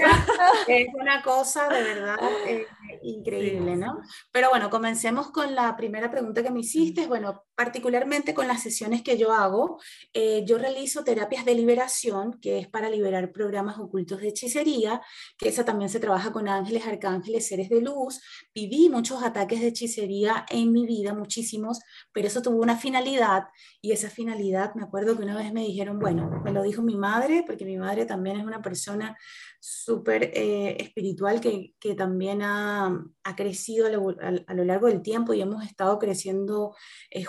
es 0.68 0.88
una 0.94 1.22
cosa 1.22 1.68
de 1.68 1.84
verdad 1.84 2.18
eh, 2.48 2.66
increíble, 3.04 3.76
¿no? 3.76 4.02
Pero 4.32 4.50
bueno, 4.50 4.70
comencemos 4.70 5.30
con 5.32 5.54
la 5.54 5.76
primera 5.76 6.10
pregunta 6.10 6.42
que 6.42 6.52
me 6.52 6.62
hiciste. 6.62 7.08
Bueno, 7.08 7.44
particularmente 7.56 8.34
con 8.34 8.48
las 8.48 8.64
sesiones 8.64 9.04
que 9.04 9.18
yo 9.18 9.32
hago, 9.32 9.80
eh, 10.14 10.44
yo 10.46 10.58
realizo 10.58 11.04
terapias 11.04 11.46
de 11.46 11.56
liberación, 11.56 12.40
que 12.42 12.60
es 12.60 12.68
para 12.68 12.90
liberar 12.90 13.32
programas 13.32 13.78
ocultos 13.78 14.22
de 14.22 14.30
hechicería, 14.30 15.02
que 15.38 15.50
esa 15.50 15.64
también 15.64 15.90
se 15.90 16.00
trabaja 16.00 16.32
con 16.32 16.48
ángeles, 16.48 16.86
arcángeles, 16.86 17.48
seres 17.48 17.70
de 17.70 17.82
luz. 17.82 18.22
Viví 18.54 18.90
muchos 18.90 19.24
ataques 19.24 19.62
de 19.62 19.68
hechicería 19.68 20.46
en 20.50 20.72
mi 20.72 20.86
vida, 20.86 21.14
muchísimos, 21.14 21.80
pero 22.12 22.28
eso 22.28 22.42
tuvo 22.42 22.62
una 22.62 22.78
finalidad 22.78 23.44
y 23.82 23.92
esa 23.92 24.10
finalidad, 24.10 24.74
me 24.76 24.84
acuerdo 24.84 25.16
que 25.16 25.24
una 25.24 25.36
vez 25.38 25.54
me 25.54 25.62
dijeron, 25.62 26.00
bueno, 26.00 26.42
me 26.44 26.52
lo 26.52 26.64
dijo 26.64 26.82
mi 26.82 26.96
madre, 26.96 27.44
porque 27.46 27.66
mi 27.66 27.78
madre 27.78 28.06
también 28.06 28.38
es 28.38 28.46
una 28.46 28.62
persona 28.62 29.18
súper 29.66 30.32
eh, 30.34 30.76
espiritual 30.78 31.40
que, 31.40 31.74
también 31.96 32.42
ha, 32.42 33.02
ha 33.24 33.36
crecido 33.36 33.88
a 33.88 34.54
lo, 34.54 34.64
largo 34.66 34.88
del 34.88 35.02
tiempo 35.02 35.34
y 35.34 35.42
hemos 35.42 35.64
estado 35.64 36.00
creciendo 36.00 36.76
eh, 37.10 37.24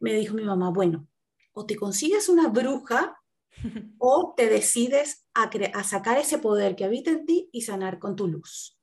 me 0.00 0.14
dijo 0.14 0.34
mi 0.34 0.44
mamá, 0.44 0.70
bueno, 0.70 1.08
o 1.52 1.66
te 1.66 1.76
consigues 1.76 2.28
una 2.28 2.48
bruja 2.48 3.18
o 3.98 4.34
te 4.36 4.48
decides 4.48 5.26
a, 5.34 5.50
a 5.74 5.84
sacar 5.84 6.18
ese 6.18 6.38
poder 6.38 6.76
que 6.76 6.84
habita 6.84 7.10
en 7.10 7.26
ti 7.26 7.48
y 7.52 7.62
sanar 7.62 7.98
con 7.98 8.16
tu 8.16 8.28
luz. 8.28 8.78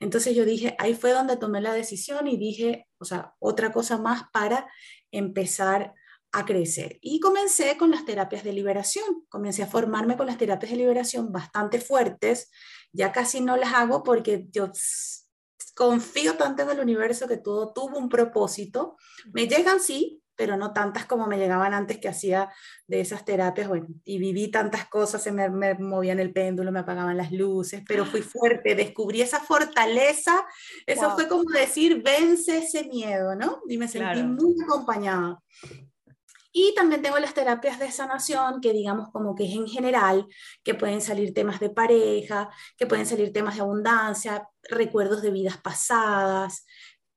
Entonces 0.00 0.34
yo 0.34 0.44
dije, 0.44 0.74
ahí 0.78 0.94
fue 0.94 1.12
donde 1.12 1.36
tomé 1.36 1.60
la 1.60 1.74
decisión 1.74 2.26
y 2.26 2.38
dije, 2.38 2.88
o 2.98 3.04
sea, 3.04 3.34
otra 3.38 3.70
cosa 3.70 3.98
más 3.98 4.24
para 4.32 4.66
empezar 5.10 5.94
a 6.32 6.44
crecer. 6.44 6.98
Y 7.02 7.20
comencé 7.20 7.76
con 7.76 7.90
las 7.90 8.04
terapias 8.04 8.44
de 8.44 8.52
liberación. 8.52 9.26
Comencé 9.28 9.62
a 9.62 9.66
formarme 9.66 10.16
con 10.16 10.26
las 10.26 10.38
terapias 10.38 10.70
de 10.70 10.78
liberación 10.78 11.32
bastante 11.32 11.80
fuertes. 11.80 12.50
Ya 12.92 13.12
casi 13.12 13.40
no 13.40 13.56
las 13.56 13.74
hago 13.74 14.02
porque 14.02 14.46
yo 14.50 14.70
confío 15.80 16.34
tanto 16.34 16.62
en 16.62 16.68
el 16.68 16.80
universo 16.80 17.26
que 17.26 17.38
todo 17.38 17.72
tuvo 17.72 17.96
un 17.96 18.10
propósito. 18.10 18.98
Me 19.32 19.48
llegan, 19.48 19.80
sí, 19.80 20.20
pero 20.36 20.58
no 20.58 20.74
tantas 20.74 21.06
como 21.06 21.26
me 21.26 21.38
llegaban 21.38 21.72
antes 21.72 21.96
que 21.96 22.08
hacía 22.08 22.52
de 22.86 23.00
esas 23.00 23.24
terapias. 23.24 23.66
Bueno, 23.66 23.86
y 24.04 24.18
viví 24.18 24.50
tantas 24.50 24.86
cosas, 24.88 25.22
se 25.22 25.32
me, 25.32 25.48
movían 25.78 26.20
el 26.20 26.34
péndulo, 26.34 26.70
me 26.70 26.80
apagaban 26.80 27.16
las 27.16 27.32
luces, 27.32 27.82
pero 27.88 28.04
fui 28.04 28.20
fuerte, 28.20 28.74
descubrí 28.74 29.22
esa 29.22 29.40
fortaleza. 29.40 30.44
Eso 30.84 31.14
fue 31.14 31.26
como 31.26 31.50
decir, 31.50 32.02
vence 32.02 32.58
ese 32.58 32.84
miedo, 32.84 33.34
¿no? 33.34 33.62
Y 33.66 33.78
me 33.78 33.88
sentí 33.88 34.22
muy 34.22 34.54
acompañada. 34.62 35.42
Y 36.52 36.74
también 36.74 37.02
tengo 37.02 37.18
las 37.18 37.34
terapias 37.34 37.78
de 37.78 37.92
sanación, 37.92 38.60
que 38.60 38.72
digamos 38.72 39.10
como 39.12 39.34
que 39.34 39.44
es 39.44 39.54
en 39.54 39.68
general, 39.68 40.26
que 40.64 40.74
pueden 40.74 41.00
salir 41.00 41.32
temas 41.32 41.60
de 41.60 41.70
pareja, 41.70 42.50
que 42.76 42.86
pueden 42.86 43.06
salir 43.06 43.32
temas 43.32 43.54
de 43.54 43.62
abundancia, 43.62 44.48
recuerdos 44.62 45.22
de 45.22 45.30
vidas 45.30 45.58
pasadas, 45.58 46.64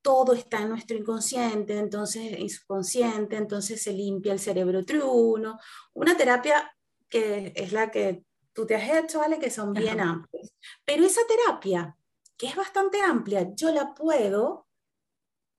todo 0.03 0.33
está 0.33 0.61
en 0.61 0.69
nuestro 0.69 0.97
inconsciente, 0.97 1.77
entonces, 1.77 2.35
subconsciente, 2.53 3.37
entonces 3.37 3.81
se 3.81 3.93
limpia 3.93 4.33
el 4.33 4.39
cerebro 4.39 4.85
triuno. 4.85 5.57
Una 5.93 6.15
terapia 6.15 6.71
que 7.09 7.53
es 7.55 7.71
la 7.71 7.89
que 7.89 8.25
tú 8.51 8.67
te 8.67 8.75
has 8.75 9.03
hecho, 9.03 9.19
¿vale? 9.19 9.39
Que 9.39 9.49
son 9.49 9.73
bien 9.73 10.01
amplias. 10.01 10.53
Pero 10.85 11.05
esa 11.05 11.21
terapia, 11.27 11.95
que 12.37 12.47
es 12.47 12.55
bastante 12.55 13.01
amplia, 13.01 13.47
yo 13.55 13.71
la 13.71 13.93
puedo, 13.93 14.67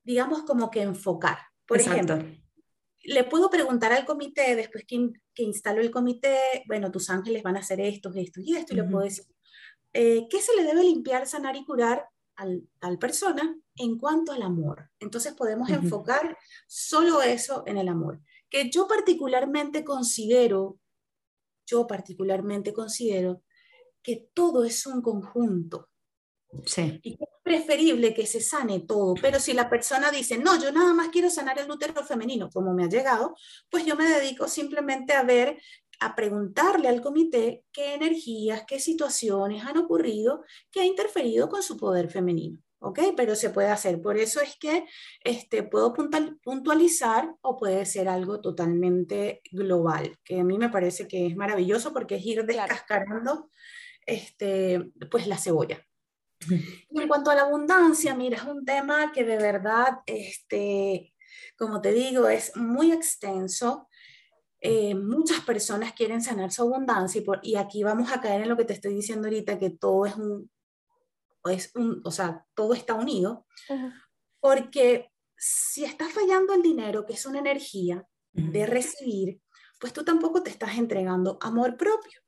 digamos, 0.04 0.42
como 0.42 0.70
que 0.70 0.82
enfocar. 0.82 1.38
Por 1.66 1.80
ejemplo, 1.80 2.18
le 3.04 3.24
puedo 3.24 3.50
preguntar 3.50 3.92
al 3.92 4.04
comité, 4.04 4.56
después 4.56 4.84
que, 4.86 5.10
que 5.34 5.42
instalo 5.42 5.80
el 5.80 5.90
comité, 5.90 6.36
bueno, 6.66 6.90
tus 6.90 7.10
ángeles 7.10 7.42
van 7.42 7.56
a 7.56 7.60
hacer 7.60 7.80
esto, 7.80 8.12
esto 8.14 8.40
y 8.40 8.56
esto, 8.56 8.72
y 8.72 8.76
le 8.76 8.84
puedo 8.84 9.04
decir, 9.04 9.24
eh, 9.92 10.26
¿qué 10.28 10.40
se 10.40 10.56
le 10.56 10.64
debe 10.64 10.82
limpiar, 10.82 11.26
sanar 11.26 11.56
y 11.56 11.64
curar 11.64 12.08
a 12.36 12.46
tal 12.80 12.98
persona 12.98 13.56
en 13.76 13.98
cuanto 13.98 14.32
al 14.32 14.42
amor? 14.42 14.90
Entonces 14.98 15.34
podemos 15.34 15.70
enfocar 15.70 16.36
solo 16.66 17.22
eso 17.22 17.62
en 17.66 17.78
el 17.78 17.88
amor, 17.88 18.20
que 18.48 18.70
yo 18.70 18.88
particularmente 18.88 19.84
considero, 19.84 20.78
yo 21.66 21.86
particularmente 21.86 22.72
considero 22.72 23.42
que 24.02 24.28
todo 24.34 24.64
es 24.64 24.86
un 24.86 25.00
conjunto. 25.00 25.88
Sí. 26.64 27.00
Y 27.02 27.12
es 27.12 27.28
preferible 27.42 28.14
que 28.14 28.26
se 28.26 28.40
sane 28.40 28.80
todo, 28.80 29.14
pero 29.20 29.38
si 29.40 29.52
la 29.52 29.68
persona 29.68 30.10
dice, 30.10 30.38
no, 30.38 30.60
yo 30.60 30.72
nada 30.72 30.94
más 30.94 31.08
quiero 31.08 31.30
sanar 31.30 31.58
el 31.58 31.70
útero 31.70 32.04
femenino, 32.04 32.48
como 32.50 32.72
me 32.74 32.84
ha 32.84 32.88
llegado, 32.88 33.34
pues 33.70 33.84
yo 33.84 33.96
me 33.96 34.08
dedico 34.08 34.48
simplemente 34.48 35.12
a 35.12 35.22
ver, 35.22 35.58
a 36.00 36.14
preguntarle 36.14 36.88
al 36.88 37.00
comité 37.00 37.64
qué 37.72 37.94
energías, 37.94 38.64
qué 38.66 38.80
situaciones 38.80 39.64
han 39.64 39.78
ocurrido 39.78 40.44
que 40.70 40.80
ha 40.80 40.84
interferido 40.84 41.48
con 41.48 41.62
su 41.62 41.76
poder 41.76 42.10
femenino. 42.10 42.58
¿ok? 42.84 43.00
Pero 43.16 43.34
se 43.34 43.50
puede 43.50 43.68
hacer. 43.68 44.00
Por 44.02 44.18
eso 44.18 44.40
es 44.42 44.56
que 44.56 44.84
este, 45.24 45.62
puedo 45.62 45.94
puntualizar 45.94 47.34
o 47.40 47.56
puede 47.56 47.86
ser 47.86 48.08
algo 48.08 48.40
totalmente 48.42 49.40
global, 49.50 50.18
que 50.22 50.40
a 50.40 50.44
mí 50.44 50.58
me 50.58 50.68
parece 50.68 51.08
que 51.08 51.26
es 51.26 51.36
maravilloso 51.36 51.94
porque 51.94 52.16
es 52.16 52.26
ir 52.26 52.44
descascarando 52.44 53.48
este, 54.06 54.90
pues 55.10 55.26
la 55.26 55.38
cebolla. 55.38 55.82
Y 56.48 57.00
en 57.00 57.08
cuanto 57.08 57.30
a 57.30 57.34
la 57.34 57.42
abundancia, 57.42 58.14
mira, 58.14 58.36
es 58.36 58.44
un 58.44 58.64
tema 58.64 59.12
que 59.12 59.24
de 59.24 59.36
verdad, 59.36 60.00
este, 60.06 61.14
como 61.56 61.80
te 61.80 61.92
digo, 61.92 62.28
es 62.28 62.56
muy 62.56 62.92
extenso. 62.92 63.88
Eh, 64.60 64.94
muchas 64.94 65.40
personas 65.40 65.92
quieren 65.92 66.22
sanar 66.22 66.50
su 66.50 66.62
abundancia 66.62 67.20
y, 67.20 67.24
por, 67.24 67.40
y, 67.42 67.56
aquí 67.56 67.82
vamos 67.82 68.10
a 68.12 68.20
caer 68.20 68.42
en 68.42 68.48
lo 68.48 68.56
que 68.56 68.64
te 68.64 68.72
estoy 68.72 68.94
diciendo 68.94 69.28
ahorita, 69.28 69.58
que 69.58 69.70
todo 69.70 70.06
es 70.06 70.16
un, 70.16 70.50
es 71.50 71.70
un 71.74 72.00
o 72.04 72.10
sea, 72.10 72.46
todo 72.54 72.72
está 72.72 72.94
unido, 72.94 73.46
porque 74.40 75.10
si 75.36 75.84
está 75.84 76.08
fallando 76.08 76.54
el 76.54 76.62
dinero, 76.62 77.04
que 77.04 77.12
es 77.12 77.26
una 77.26 77.40
energía 77.40 78.06
de 78.32 78.66
recibir, 78.66 79.40
pues 79.78 79.92
tú 79.92 80.04
tampoco 80.04 80.42
te 80.42 80.50
estás 80.50 80.78
entregando 80.78 81.38
amor 81.42 81.76
propio. 81.76 82.23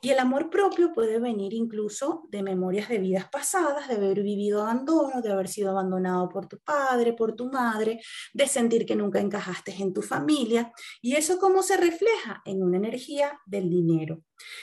Y 0.00 0.10
el 0.10 0.20
amor 0.20 0.48
propio 0.48 0.92
puede 0.92 1.18
venir 1.18 1.52
incluso 1.52 2.28
de 2.30 2.42
memorias 2.42 2.88
de 2.88 2.98
vidas 2.98 3.28
pasadas, 3.28 3.88
de 3.88 3.94
haber 3.94 4.22
vivido 4.22 4.62
abandono, 4.62 5.20
de 5.20 5.32
haber 5.32 5.48
sido 5.48 5.70
abandonado 5.70 6.28
por 6.28 6.46
tu 6.46 6.60
padre, 6.60 7.14
por 7.14 7.34
tu 7.34 7.50
madre, 7.50 8.00
de 8.32 8.46
sentir 8.46 8.86
que 8.86 8.94
nunca 8.94 9.18
encajaste 9.18 9.74
en 9.80 9.92
tu 9.92 10.02
familia. 10.02 10.72
¿Y 11.02 11.16
eso 11.16 11.38
cómo 11.38 11.64
se 11.64 11.76
refleja? 11.76 12.42
En 12.44 12.62
una 12.62 12.76
energía 12.76 13.40
del 13.44 13.68
dinero. 13.68 14.22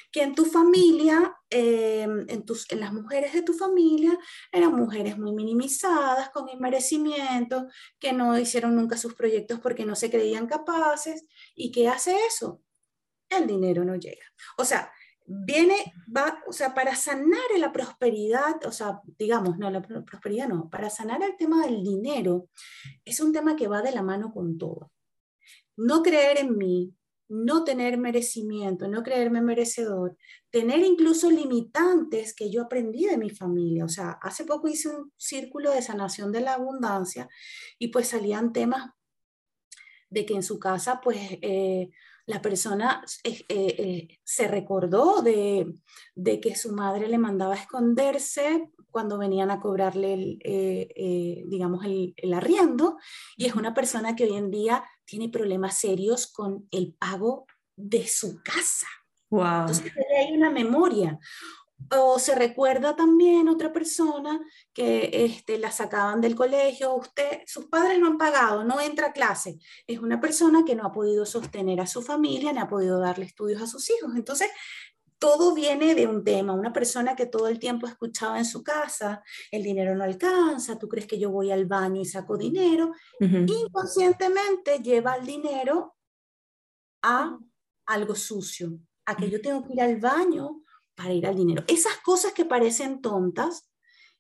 Que 0.09 0.23
en 0.23 0.35
tu 0.35 0.45
familia, 0.45 1.35
em, 1.49 2.25
en, 2.29 2.45
tus, 2.45 2.71
las 2.71 2.93
mujeres 2.93 3.33
de 3.33 3.41
tu 3.41 3.53
familia, 3.53 4.17
eran 4.53 4.73
mujeres 4.73 5.17
muy 5.17 5.33
minimizadas, 5.33 6.29
con 6.29 6.47
inmerecimiento, 6.47 7.67
que 7.99 8.13
no 8.13 8.39
hicieron 8.39 8.73
nunca 8.73 8.95
sus 8.95 9.15
proyectos 9.15 9.59
porque 9.59 9.85
no 9.85 9.95
se 9.95 10.09
creían 10.09 10.47
capaces. 10.47 11.25
¿Y 11.55 11.71
qué 11.73 11.89
hace 11.89 12.15
eso? 12.25 12.61
El 13.29 13.47
dinero 13.47 13.83
no 13.83 13.95
llega. 13.95 14.25
O 14.57 14.63
sea, 14.65 14.91
viene, 15.25 15.93
va, 16.15 16.39
o 16.47 16.53
sea, 16.53 16.73
para 16.73 16.95
sanar 16.95 17.41
la 17.57 17.71
prosperidad, 17.71 18.65
o 18.65 18.71
sea, 18.71 19.01
digamos, 19.17 19.57
no, 19.57 19.69
la 19.69 19.81
prosperidad 19.81 20.47
no, 20.47 20.69
para 20.69 20.89
sanar 20.89 21.23
el 21.23 21.35
tema 21.37 21.65
del 21.65 21.83
dinero, 21.83 22.49
es 23.03 23.19
un 23.19 23.33
tema 23.33 23.55
que 23.55 23.67
va 23.67 23.81
de 23.81 23.91
la 23.91 24.03
mano 24.03 24.31
con 24.31 24.57
todo. 24.57 24.91
No 25.77 26.03
creer 26.03 26.39
en 26.39 26.57
mí, 26.57 26.93
no 27.27 27.63
tener 27.63 27.97
merecimiento, 27.97 28.87
no 28.87 29.01
creerme 29.01 29.41
merecedor, 29.41 30.15
tener 30.51 30.79
incluso 30.79 31.31
limitantes 31.31 32.35
que 32.35 32.51
yo 32.51 32.63
aprendí 32.63 33.05
de 33.05 33.17
mi 33.17 33.29
familia. 33.29 33.83
O 33.85 33.89
sea, 33.89 34.11
hace 34.21 34.45
poco 34.45 34.67
hice 34.67 34.89
un 34.89 35.11
círculo 35.17 35.71
de 35.71 35.81
sanación 35.81 36.31
de 36.31 36.41
la 36.41 36.53
abundancia 36.53 37.27
y 37.79 37.87
pues 37.87 38.09
salían 38.09 38.53
temas 38.53 38.91
de 40.09 40.25
que 40.25 40.33
en 40.35 40.43
su 40.43 40.59
casa, 40.59 41.01
pues, 41.01 41.17
eh, 41.41 41.89
la 42.25 42.41
persona 42.41 43.03
eh, 43.23 43.45
eh, 43.49 44.19
se 44.23 44.47
recordó 44.47 45.21
de, 45.21 45.75
que 46.41 46.55
su 46.55 46.73
madre 46.73 47.07
le 47.07 47.17
mandaba 47.17 47.53
a 47.53 47.57
esconderse 47.57 48.69
cuando 48.89 49.17
venían 49.17 49.51
a 49.51 49.59
cobrarle, 49.59 50.13
el, 50.13 51.45
digamos, 51.49 51.85
el, 51.85 52.13
el, 52.17 52.33
arriendo, 52.33 52.97
y 53.35 53.45
es 53.45 53.55
una 53.55 53.73
persona 53.73 54.15
que 54.15 54.23
hoy 54.23 54.37
en 54.37 54.49
día 54.49 54.83
tiene 55.03 55.29
problemas 55.29 55.77
serios 55.77 56.27
con 56.27 56.67
el 56.71 56.93
pago 56.93 57.45
de 57.75 58.07
su 58.07 58.41
casa. 58.41 58.87
Wow. 59.29 59.61
Entonces 59.61 59.91
hay 60.17 60.35
una 60.35 60.49
memoria. 60.49 61.19
O 61.91 62.17
se 62.19 62.33
recuerda 62.35 62.95
también 62.95 63.47
otra 63.47 63.71
persona 63.71 64.39
que 64.73 65.09
este, 65.25 65.59
la 65.59 65.71
sacaban 65.71 66.21
del 66.21 66.35
colegio, 66.35 66.95
usted, 66.95 67.41
sus 67.45 67.65
padres 67.65 67.99
no 67.99 68.07
han 68.07 68.17
pagado, 68.17 68.63
no 68.63 68.79
entra 68.79 69.07
a 69.07 69.13
clase. 69.13 69.59
Es 69.85 69.99
una 69.99 70.19
persona 70.19 70.63
que 70.65 70.75
no 70.75 70.85
ha 70.85 70.91
podido 70.91 71.25
sostener 71.25 71.79
a 71.81 71.87
su 71.87 72.01
familia, 72.01 72.53
no 72.53 72.61
ha 72.61 72.67
podido 72.67 72.99
darle 72.99 73.25
estudios 73.25 73.61
a 73.61 73.67
sus 73.67 73.89
hijos. 73.89 74.15
Entonces, 74.15 74.49
todo 75.19 75.53
viene 75.53 75.95
de 75.95 76.07
un 76.07 76.23
tema, 76.23 76.53
una 76.53 76.73
persona 76.73 77.15
que 77.15 77.25
todo 77.25 77.47
el 77.47 77.59
tiempo 77.59 77.87
escuchaba 77.87 78.37
en 78.37 78.45
su 78.45 78.63
casa, 78.63 79.23
el 79.51 79.63
dinero 79.63 79.95
no 79.95 80.03
alcanza, 80.03 80.77
tú 80.77 80.87
crees 80.87 81.07
que 81.07 81.19
yo 81.19 81.29
voy 81.29 81.51
al 81.51 81.65
baño 81.65 82.01
y 82.01 82.05
saco 82.05 82.37
dinero, 82.37 82.91
inconscientemente 83.19 84.79
lleva 84.79 85.15
el 85.15 85.25
dinero 85.25 85.95
a 87.01 87.37
algo 87.87 88.15
sucio, 88.15 88.77
a 89.05 89.15
que 89.15 89.29
yo 89.29 89.41
tengo 89.41 89.63
que 89.63 89.73
ir 89.73 89.81
al 89.81 89.99
baño 89.99 90.63
para 90.95 91.13
ir 91.13 91.27
al 91.27 91.35
dinero. 91.35 91.63
Esas 91.67 91.97
cosas 91.97 92.33
que 92.33 92.45
parecen 92.45 93.01
tontas 93.01 93.69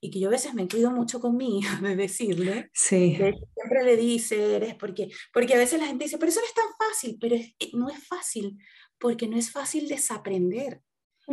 y 0.01 0.11
que 0.11 0.19
yo 0.19 0.27
a 0.27 0.31
veces 0.31 0.53
me 0.53 0.67
cuido 0.67 0.91
mucho 0.91 1.19
con 1.19 1.35
mi 1.35 1.59
hija 1.59 1.79
de 1.81 1.95
decirle, 1.95 2.69
sí. 2.73 3.15
siempre 3.15 3.83
le 3.83 3.97
dice, 3.97 4.55
eres 4.55 4.75
porque, 4.75 5.09
porque 5.33 5.55
a 5.55 5.57
veces 5.57 5.79
la 5.79 5.87
gente 5.87 6.05
dice, 6.05 6.17
pero 6.17 6.29
eso 6.29 6.41
no 6.41 6.45
es 6.45 6.53
tan 6.53 6.87
fácil, 6.87 7.17
pero 7.19 7.35
no 7.73 7.89
es 7.89 8.07
fácil, 8.07 8.57
porque 8.99 9.27
no 9.27 9.37
es 9.37 9.51
fácil 9.51 9.87
desaprender. 9.87 10.81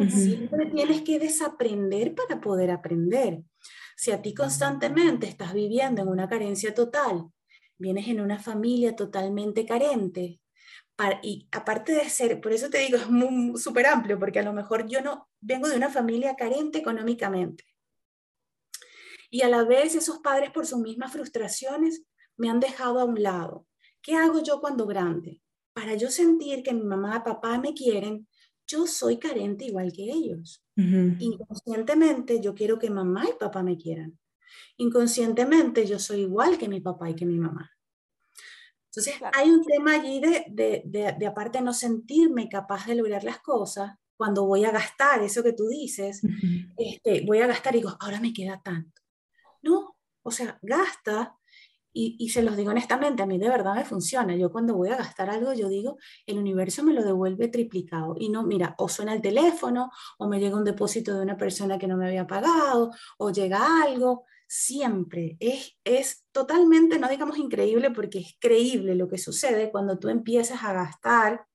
Siempre 0.09 0.70
tienes 0.74 1.02
que 1.02 1.18
desaprender 1.18 2.14
para 2.14 2.40
poder 2.40 2.70
aprender. 2.70 3.42
Si 3.94 4.11
a 4.11 4.22
ti 4.22 4.33
constantemente 4.33 5.26
estás 5.26 5.52
viviendo 5.52 6.00
en 6.00 6.09
una 6.09 6.31
carencia 6.31 6.72
total, 6.72 7.26
vienes 7.76 8.09
en 8.09 8.20
una 8.20 8.38
familia 8.38 8.96
totalmente 8.96 9.66
carente, 9.66 10.40
y 11.22 11.48
aparte 11.52 11.92
de 11.92 12.08
ser, 12.08 12.40
por 12.40 12.52
eso 12.52 12.70
te 12.70 12.78
digo, 12.78 12.96
es 12.96 13.62
súper 13.62 13.86
amplio, 13.86 14.18
porque 14.18 14.40
a 14.40 14.42
lo 14.42 14.52
mejor 14.52 14.86
yo 14.86 15.00
no 15.00 15.28
vengo 15.40 15.68
de 15.68 15.76
una 15.76 15.90
familia 15.90 16.36
carente 16.36 16.78
económicamente. 16.78 17.64
Y 19.30 19.42
a 19.42 19.48
la 19.48 19.64
vez 19.64 19.94
esos 19.94 20.18
padres 20.18 20.50
por 20.50 20.66
sus 20.66 20.78
mismas 20.78 21.12
frustraciones 21.12 22.04
me 22.36 22.50
han 22.50 22.60
dejado 22.60 23.00
a 23.00 23.04
un 23.04 23.22
lado. 23.22 23.66
¿Qué 24.02 24.14
hago 24.14 24.42
yo 24.42 24.60
cuando 24.60 24.86
grande? 24.86 25.40
Para 25.72 25.94
yo 25.94 26.10
sentir 26.10 26.62
que 26.62 26.74
mi 26.74 26.84
mamá 26.84 27.16
y 27.16 27.28
papá 27.28 27.58
me 27.58 27.72
quieren, 27.72 28.28
yo 28.66 28.86
soy 28.86 29.18
carente 29.18 29.64
igual 29.64 29.92
que 29.92 30.04
ellos. 30.04 30.62
Inconscientemente 30.76 32.40
yo 32.40 32.54
quiero 32.54 32.78
que 32.78 32.90
mamá 32.90 33.24
y 33.28 33.38
papá 33.38 33.62
me 33.62 33.78
quieran. 33.78 34.18
Inconscientemente 34.76 35.86
yo 35.86 35.98
soy 35.98 36.20
igual 36.20 36.58
que 36.58 36.68
mi 36.68 36.80
papá 36.80 37.08
y 37.10 37.14
que 37.14 37.24
mi 37.24 37.38
mamá. 37.38 37.71
Entonces, 38.94 39.14
hay 39.33 39.48
un 39.50 39.64
tema 39.64 39.94
allí 39.94 40.20
de, 40.20 40.44
de, 40.50 40.83
de, 40.85 41.16
de, 41.18 41.26
aparte 41.26 41.62
no 41.62 41.72
sentirme 41.72 42.50
capaz 42.50 42.87
de 42.87 42.94
lograr 42.94 43.24
las 43.24 43.38
cosas, 43.38 43.92
cuando 44.18 44.44
voy 44.44 44.66
a 44.66 44.70
gastar 44.70 45.22
eso 45.22 45.42
que 45.42 45.55
tú 45.55 45.66
dices, 45.66 46.20
este, 46.76 47.24
voy 47.26 47.38
a 47.38 47.46
gastar 47.46 47.74
y 47.74 47.78
digo, 47.78 47.96
ahora 47.98 48.20
me 48.20 48.35
queda 48.35 48.61
tanto. 48.62 49.00
No, 49.62 49.96
o 50.22 50.31
sea, 50.31 50.59
gasta 50.61 51.35
y, 51.94 52.16
y, 52.18 52.28
se 52.28 52.42
los 52.42 52.55
digo 52.55 52.70
honestamente, 52.70 53.22
a 53.22 53.26
mí 53.26 53.38
de 53.38 53.48
verdad 53.48 53.74
me 53.74 53.85
funciona. 53.87 54.37
Yo 54.37 54.52
cuando 54.52 54.74
voy 54.74 54.90
a 54.90 54.96
gastar 54.96 55.31
algo, 55.31 55.55
yo 55.55 55.70
digo, 55.70 55.96
el 56.26 56.38
universo 56.38 56.83
me 56.85 56.92
lo 56.92 57.02
devuelve 57.02 57.48
triplicado. 57.48 58.14
Y 58.18 58.28
no, 58.28 58.42
mira, 58.44 58.74
o 58.78 58.88
suena 58.88 59.14
el 59.14 59.22
teléfono, 59.22 59.90
o 60.18 60.28
me 60.28 60.38
llega 60.38 60.57
un 60.57 60.64
depósito 60.64 61.14
de 61.14 61.22
una 61.22 61.37
persona 61.37 61.78
que 61.78 61.87
no 61.87 61.96
me 61.96 62.07
había 62.07 62.26
pagado, 62.26 62.92
o 63.18 63.31
llega 63.31 63.83
algo 63.83 64.26
siempre. 64.52 65.38
Es, 65.40 65.78
es 65.82 66.26
totalmente, 66.30 66.98
no 66.98 67.08
digamos 67.08 67.38
increíble, 67.38 67.90
porque 67.90 68.18
es 68.18 68.36
creíble 68.38 68.94
lo 68.94 69.08
que 69.08 69.16
sucede 69.16 69.70
cuando 69.70 69.98
tú 69.98 70.10
empiezas 70.10 70.62
a 70.62 70.74
gastar, 70.74 71.46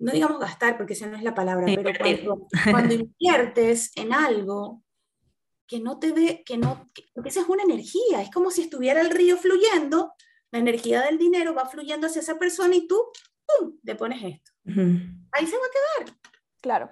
no 0.00 0.10
digamos 0.10 0.40
gastar, 0.40 0.76
porque 0.76 0.94
esa 0.94 1.06
no 1.06 1.16
es 1.16 1.22
la 1.22 1.32
palabra, 1.32 1.66
pero 1.66 1.92
cuando, 1.96 2.48
cuando 2.72 2.94
inviertes 2.94 3.92
en 3.94 4.12
algo 4.12 4.82
que 5.68 5.78
no 5.78 6.00
te 6.00 6.10
ve, 6.10 6.42
que 6.44 6.58
no, 6.58 6.90
porque 7.14 7.28
esa 7.28 7.42
es 7.42 7.48
una 7.48 7.62
energía, 7.62 8.20
es 8.20 8.32
como 8.32 8.50
si 8.50 8.62
estuviera 8.62 9.00
el 9.00 9.10
río 9.10 9.36
fluyendo, 9.36 10.12
la 10.50 10.58
energía 10.58 11.02
del 11.02 11.18
dinero 11.18 11.54
va 11.54 11.66
fluyendo 11.66 12.08
hacia 12.08 12.20
esa 12.20 12.36
persona 12.36 12.74
y 12.74 12.88
tú, 12.88 13.00
¡pum!, 13.46 13.78
le 13.84 13.94
pones 13.94 14.24
esto. 14.24 14.50
Ahí 15.30 15.46
se 15.46 15.56
va 15.56 15.62
a 15.66 16.02
quedar. 16.02 16.16
Claro. 16.60 16.90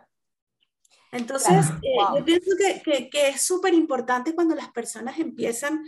Entonces, 1.12 1.68
eh, 1.82 1.96
yo 2.16 2.24
pienso 2.24 2.50
que, 2.56 3.10
que, 3.10 3.28
es 3.28 3.42
súper 3.42 3.74
importante 3.74 4.34
cuando 4.34 4.54
las 4.54 4.72
personas 4.72 5.18
empiezan 5.18 5.84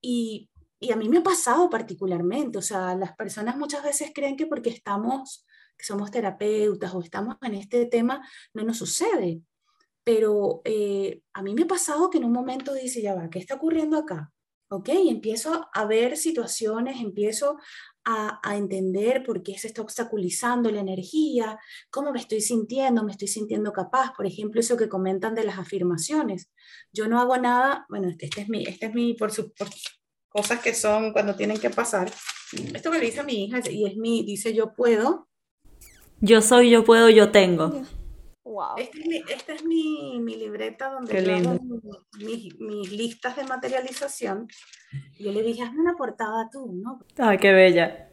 y, 0.00 0.50
y, 0.80 0.90
a 0.90 0.96
mí 0.96 1.08
me 1.08 1.18
ha 1.18 1.22
pasado 1.22 1.70
particularmente, 1.70 2.58
o 2.58 2.62
sea, 2.62 2.96
las 2.96 3.14
personas 3.14 3.56
muchas 3.56 3.84
veces 3.84 4.10
creen 4.12 4.36
que 4.36 4.46
porque 4.46 4.70
estamos, 4.70 5.46
que 5.78 5.84
somos 5.84 6.10
terapeutas 6.10 6.92
o 6.94 7.00
estamos 7.00 7.36
en 7.42 7.54
este 7.54 7.86
tema, 7.86 8.28
no 8.54 8.64
nos 8.64 8.78
sucede. 8.78 9.40
Pero 10.02 10.62
eh, 10.64 11.22
a 11.32 11.42
mí 11.42 11.54
me 11.54 11.62
ha 11.62 11.66
pasado 11.66 12.10
que 12.10 12.18
en 12.18 12.24
un 12.24 12.32
momento 12.32 12.74
dice, 12.74 13.00
ya 13.00 13.14
va, 13.14 13.30
¿qué 13.30 13.38
está 13.38 13.54
ocurriendo 13.54 13.96
acá? 13.96 14.32
¿Ok? 14.68 14.88
Y 14.88 15.10
empiezo 15.10 15.68
a 15.72 15.84
ver 15.84 16.16
situaciones, 16.16 17.00
empiezo 17.00 17.56
a, 18.08 18.40
entender 18.56 19.24
por 19.24 19.42
qué 19.42 19.58
se 19.58 19.66
está 19.66 19.82
obstaculizando 19.82 20.70
la 20.70 20.80
energía, 20.80 21.58
cómo 21.90 22.12
me 22.12 22.20
estoy 22.20 22.40
sintiendo, 22.40 23.02
me 23.02 23.10
estoy 23.10 23.26
sintiendo 23.26 23.72
capaz. 23.72 24.12
Por 24.16 24.26
ejemplo, 24.26 24.60
eso 24.60 24.76
que 24.76 24.88
comentan 24.88 25.34
de 25.34 25.44
las 25.44 25.58
afirmaciones. 25.58 26.48
Yo 26.92 27.08
no 27.08 27.20
hago 27.20 27.36
nada, 27.36 27.84
bueno, 27.88 28.08
este, 28.08 28.26
este 28.26 28.42
es 28.42 28.48
mi, 28.48 28.64
este 28.64 28.86
es 28.86 28.94
mi 28.94 29.14
por, 29.14 29.32
su, 29.32 29.52
cosas 30.28 30.60
que 30.60 30.72
son 30.72 31.12
cuando 31.12 31.34
tienen 31.34 31.58
que 31.58 31.70
pasar. 31.70 32.10
Esto 32.72 32.90
me 32.90 33.00
dice 33.00 33.24
mi 33.24 33.44
hija 33.44 33.60
y 33.68 33.86
es 33.86 33.96
mi, 33.96 34.24
dice 34.24 34.54
yo 34.54 34.72
puedo. 34.74 35.28
Yo 36.20 36.40
soy, 36.40 36.70
yo 36.70 36.84
puedo, 36.84 37.10
yo 37.10 37.32
tengo. 37.32 37.82
Wow. 38.56 38.76
Esta 38.78 38.98
es 38.98 39.06
mi, 39.06 39.16
esta 39.16 39.52
es 39.52 39.64
mi, 39.66 40.18
mi 40.18 40.34
libreta 40.34 40.88
donde 40.88 41.22
tengo 41.22 41.58
mis, 42.18 42.58
mis, 42.58 42.90
listas 42.90 43.36
de 43.36 43.44
materialización. 43.44 44.48
Y 45.18 45.24
yo 45.24 45.32
le 45.32 45.42
dije, 45.42 45.62
hazme 45.62 45.82
una 45.82 45.94
portada 45.94 46.48
tú, 46.50 46.72
¿no? 46.72 47.00
Ay, 47.18 47.36
qué 47.36 47.52
bella. 47.52 48.08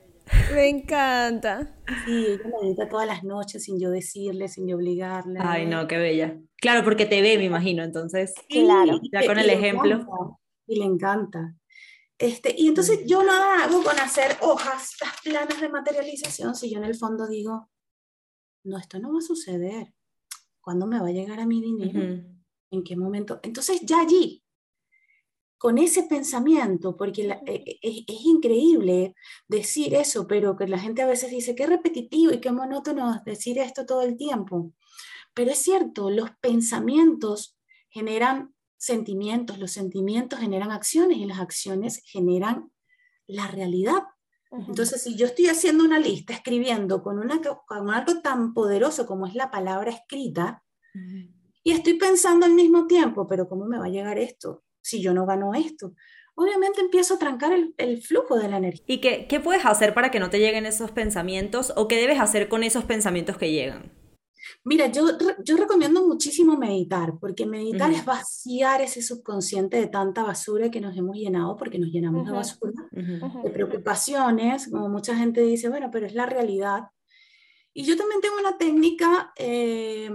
Me 0.53 0.67
encanta. 0.67 1.77
Sí, 2.03 2.25
ella 2.27 2.43
me 2.43 2.67
edita 2.67 2.89
todas 2.89 3.07
las 3.07 3.23
noches 3.23 3.63
sin 3.63 3.79
yo 3.79 3.89
decirle, 3.89 4.49
sin 4.49 4.67
yo 4.67 4.75
obligarle. 4.75 5.39
Ay, 5.41 5.65
no, 5.65 5.87
qué 5.87 5.97
bella. 5.97 6.37
Claro, 6.59 6.83
porque 6.83 7.05
te 7.05 7.21
ve, 7.21 7.37
me 7.37 7.45
imagino, 7.45 7.81
entonces. 7.81 8.33
Sí, 8.49 8.65
claro. 8.65 8.99
Ya 9.13 9.25
con 9.25 9.39
el 9.39 9.49
ejemplo. 9.49 10.05
y 10.67 10.77
le 10.77 10.85
encanta. 10.85 11.55
Este, 12.17 12.53
y 12.57 12.67
entonces 12.67 13.05
yo 13.05 13.23
nada 13.23 13.63
hago 13.63 13.81
con 13.81 13.97
hacer 13.97 14.35
hojas, 14.41 14.97
las 14.99 15.21
planas 15.21 15.61
de 15.61 15.69
materialización, 15.69 16.53
si 16.53 16.69
yo 16.69 16.79
en 16.79 16.83
el 16.83 16.95
fondo 16.95 17.29
digo, 17.29 17.69
no, 18.65 18.77
esto 18.77 18.99
no 18.99 19.13
va 19.13 19.19
a 19.19 19.21
suceder 19.21 19.93
¿Cuándo 20.63 20.87
me 20.87 20.97
va 20.97 21.07
a 21.07 21.11
llegar 21.11 21.41
a 21.41 21.45
mi 21.45 21.61
dinero? 21.61 22.23
¿En 22.71 22.83
qué 22.85 22.95
momento? 22.95 23.41
Entonces 23.43 23.81
ya 23.81 23.99
allí, 23.99 24.41
con 25.57 25.77
ese 25.77 26.03
pensamiento, 26.03 26.95
porque 26.95 27.23
e, 27.23 27.53
e, 27.53 27.79
es, 27.81 28.03
es, 28.07 28.25
increíble 28.25 29.13
decir 29.45 29.93
eso, 29.93 30.25
pero 30.25 30.55
que 30.55 30.67
la 30.67 30.79
gente 30.79 31.01
a 31.01 31.05
veces 31.05 31.31
dice, 31.31 31.53
qué 31.53 31.67
repetitivo 31.67 32.31
y 32.31 32.39
qué 32.39 32.53
monótono 32.53 33.21
decir 33.25 33.57
esto 33.57 33.85
todo 33.85 34.03
el 34.03 34.15
tiempo. 34.15 34.71
Pero 35.33 35.51
es 35.51 35.57
cierto, 35.57 36.09
los 36.09 36.31
pensamientos 36.39 37.57
generan 37.89 38.55
sentimientos, 38.77 39.59
los 39.59 39.71
sentimientos 39.71 40.39
generan 40.39 40.71
acciones 40.71 41.17
y 41.17 41.25
las 41.25 41.39
acciones 41.39 42.01
generan 42.05 42.71
la 43.27 43.47
realidad. 43.47 44.03
Entonces, 44.67 45.01
si 45.01 45.15
yo 45.15 45.25
estoy 45.25 45.47
haciendo 45.47 45.83
una 45.83 45.99
lista, 45.99 46.33
escribiendo 46.33 47.01
con, 47.01 47.17
una, 47.17 47.41
con 47.65 47.89
algo 47.89 48.21
tan 48.21 48.53
poderoso 48.53 49.05
como 49.07 49.25
es 49.25 49.33
la 49.33 49.49
palabra 49.49 49.91
escrita, 49.91 50.63
y 51.63 51.71
estoy 51.71 51.95
pensando 51.95 52.45
al 52.45 52.53
mismo 52.53 52.85
tiempo, 52.85 53.27
pero 53.27 53.47
¿cómo 53.47 53.65
me 53.65 53.79
va 53.79 53.85
a 53.85 53.89
llegar 53.89 54.19
esto 54.19 54.63
si 54.81 55.01
yo 55.01 55.13
no 55.13 55.25
gano 55.25 55.53
esto? 55.55 55.93
Obviamente 56.35 56.81
empiezo 56.81 57.15
a 57.15 57.19
trancar 57.19 57.53
el, 57.53 57.73
el 57.77 58.01
flujo 58.01 58.37
de 58.37 58.49
la 58.49 58.57
energía. 58.57 58.85
¿Y 58.87 59.01
qué, 59.01 59.27
qué 59.27 59.39
puedes 59.39 59.65
hacer 59.65 59.93
para 59.93 60.11
que 60.11 60.19
no 60.19 60.29
te 60.29 60.39
lleguen 60.39 60.65
esos 60.65 60.91
pensamientos 60.91 61.73
o 61.75 61.87
qué 61.87 61.95
debes 61.97 62.19
hacer 62.19 62.47
con 62.47 62.63
esos 62.63 62.85
pensamientos 62.85 63.37
que 63.37 63.51
llegan? 63.51 64.02
Mira, 64.63 64.87
yo, 64.87 65.05
yo 65.43 65.57
recomiendo 65.57 66.05
muchísimo 66.05 66.57
meditar, 66.57 67.17
porque 67.19 67.45
meditar 67.45 67.91
es 67.91 68.03
vaciar 68.05 68.81
ese 68.81 69.01
subconsciente 69.01 69.77
de 69.77 69.87
tanta 69.87 70.23
basura 70.23 70.69
que 70.69 70.81
nos 70.81 70.97
hemos 70.97 71.15
llenado, 71.15 71.55
porque 71.55 71.79
nos 71.79 71.89
llenamos 71.89 72.25
de 72.25 72.31
basura, 72.31 72.89
de 72.91 73.49
preocupaciones, 73.49 74.69
como 74.69 74.89
mucha 74.89 75.15
gente 75.15 75.41
dice, 75.41 75.69
bueno, 75.69 75.89
pero 75.91 76.05
es 76.05 76.13
la 76.13 76.25
realidad. 76.25 76.83
Y 77.73 77.83
yo 77.85 77.97
también 77.97 78.21
tengo 78.21 78.35
una 78.39 78.57
técnica 78.57 79.33
eh, 79.35 80.11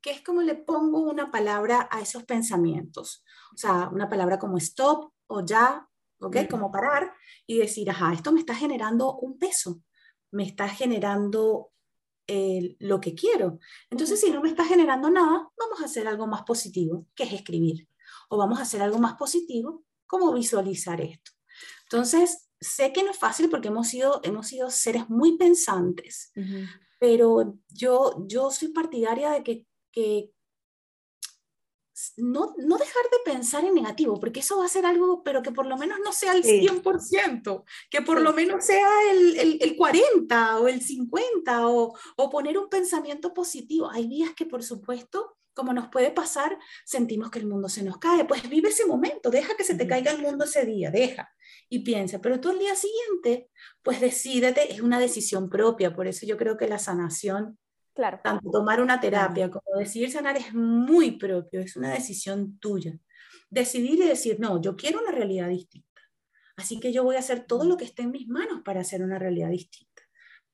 que 0.00 0.10
es 0.10 0.22
como 0.22 0.42
le 0.42 0.54
pongo 0.54 1.00
una 1.00 1.30
palabra 1.30 1.88
a 1.90 2.00
esos 2.00 2.24
pensamientos, 2.24 3.24
o 3.54 3.56
sea, 3.56 3.88
una 3.92 4.08
palabra 4.08 4.38
como 4.38 4.56
stop 4.58 5.12
o 5.26 5.44
ya, 5.44 5.86
¿ok? 6.20 6.48
Como 6.50 6.70
parar 6.70 7.12
y 7.46 7.58
decir, 7.58 7.90
ajá, 7.90 8.12
esto 8.12 8.32
me 8.32 8.40
está 8.40 8.54
generando 8.54 9.16
un 9.18 9.38
peso, 9.38 9.82
me 10.30 10.44
está 10.44 10.68
generando 10.68 11.69
eh, 12.32 12.76
lo 12.78 13.00
que 13.00 13.12
quiero. 13.12 13.58
Entonces, 13.90 14.20
si 14.20 14.30
no 14.30 14.40
me 14.40 14.50
está 14.50 14.64
generando 14.64 15.10
nada, 15.10 15.50
vamos 15.58 15.80
a 15.82 15.86
hacer 15.86 16.06
algo 16.06 16.28
más 16.28 16.42
positivo, 16.42 17.08
que 17.16 17.24
es 17.24 17.32
escribir. 17.32 17.88
O 18.28 18.36
vamos 18.38 18.60
a 18.60 18.62
hacer 18.62 18.80
algo 18.82 19.00
más 19.00 19.14
positivo, 19.14 19.82
como 20.06 20.32
visualizar 20.32 21.00
esto. 21.00 21.32
Entonces, 21.82 22.48
sé 22.60 22.92
que 22.92 23.02
no 23.02 23.10
es 23.10 23.18
fácil 23.18 23.50
porque 23.50 23.66
hemos 23.66 23.88
sido, 23.88 24.20
hemos 24.22 24.46
sido 24.46 24.70
seres 24.70 25.10
muy 25.10 25.36
pensantes, 25.38 26.32
pero 27.00 27.58
yo, 27.68 28.24
yo 28.28 28.52
soy 28.52 28.68
partidaria 28.68 29.32
de 29.32 29.42
que, 29.42 29.66
que 29.90 30.30
no, 32.20 32.54
no, 32.58 32.78
dejar 32.78 33.02
de 33.04 33.32
pensar 33.32 33.64
en 33.64 33.74
negativo, 33.74 34.18
porque 34.20 34.40
eso 34.40 34.58
va 34.58 34.66
a 34.66 34.68
ser 34.68 34.86
algo, 34.86 35.22
pero 35.22 35.42
que 35.42 35.52
por 35.52 35.66
lo 35.66 35.76
menos 35.76 35.98
no 36.04 36.12
sea 36.12 36.34
el 36.34 36.42
100%, 36.42 37.64
que 37.90 38.02
por 38.02 38.20
lo 38.20 38.32
menos 38.32 38.64
sea 38.64 38.88
el, 39.10 39.38
el, 39.38 39.58
el, 39.60 39.76
40 39.76 40.60
o 40.60 40.68
el 40.68 40.80
50 40.82 41.68
o, 41.68 41.94
o 42.16 42.30
poner 42.30 42.58
un 42.58 42.68
pensamiento 42.68 43.34
positivo. 43.34 43.90
Hay 43.90 44.06
días 44.08 44.32
que, 44.34 44.46
por 44.46 44.62
supuesto, 44.62 45.36
como 45.54 45.72
nos 45.72 45.88
puede 45.88 46.10
pasar, 46.10 46.58
sentimos 46.84 47.30
que 47.30 47.38
el 47.38 47.46
mundo 47.46 47.68
se 47.68 47.82
nos 47.82 47.98
cae. 47.98 48.24
Pues 48.24 48.48
vive 48.48 48.70
ese 48.70 48.86
momento, 48.86 49.30
deja 49.30 49.56
que 49.56 49.64
se 49.64 49.74
te 49.74 49.86
caiga 49.86 50.12
el 50.12 50.22
mundo 50.22 50.44
ese 50.44 50.64
día, 50.64 50.90
deja 50.90 51.30
y 51.68 51.80
piensa. 51.80 52.20
Pero 52.20 52.40
tú 52.40 52.50
el 52.50 52.58
día 52.58 52.74
siguiente, 52.74 53.50
pues 53.82 54.00
decídete, 54.00 54.72
es 54.72 54.80
una 54.80 54.98
decisión 54.98 55.50
propia. 55.50 55.94
Por 55.94 56.06
eso 56.06 56.26
yo 56.26 56.36
creo 56.36 56.56
que 56.56 56.68
la 56.68 56.78
sanación 56.78 57.58
Claro. 58.00 58.18
Tanto 58.24 58.50
tomar 58.50 58.80
una 58.80 58.98
terapia 58.98 59.50
como 59.50 59.78
decidir 59.78 60.10
sanar 60.10 60.34
es 60.34 60.54
muy 60.54 61.18
propio, 61.18 61.60
es 61.60 61.76
una 61.76 61.92
decisión 61.92 62.58
tuya. 62.58 62.98
Decidir 63.50 64.00
y 64.00 64.08
decir, 64.08 64.40
no, 64.40 64.58
yo 64.58 64.74
quiero 64.74 65.02
una 65.02 65.10
realidad 65.10 65.50
distinta. 65.50 66.00
Así 66.56 66.80
que 66.80 66.94
yo 66.94 67.04
voy 67.04 67.16
a 67.16 67.18
hacer 67.18 67.44
todo 67.44 67.66
lo 67.66 67.76
que 67.76 67.84
esté 67.84 68.00
en 68.00 68.12
mis 68.12 68.26
manos 68.26 68.62
para 68.64 68.80
hacer 68.80 69.02
una 69.02 69.18
realidad 69.18 69.50
distinta. 69.50 70.02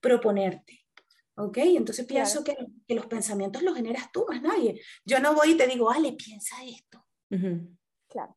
Proponerte. 0.00 0.88
¿Ok? 1.36 1.58
Entonces 1.58 2.04
pienso 2.04 2.42
que, 2.42 2.56
que, 2.84 2.96
los 2.96 3.06
pensamientos 3.06 3.62
los 3.62 3.76
generas 3.76 4.10
tú, 4.10 4.26
más 4.28 4.42
nadie. 4.42 4.82
Yo 5.04 5.20
no 5.20 5.32
voy 5.32 5.52
y 5.52 5.56
te 5.56 5.68
digo, 5.68 5.88
Ale, 5.88 6.14
piensa 6.14 6.56
esto. 6.64 7.06
Claro. 8.08 8.36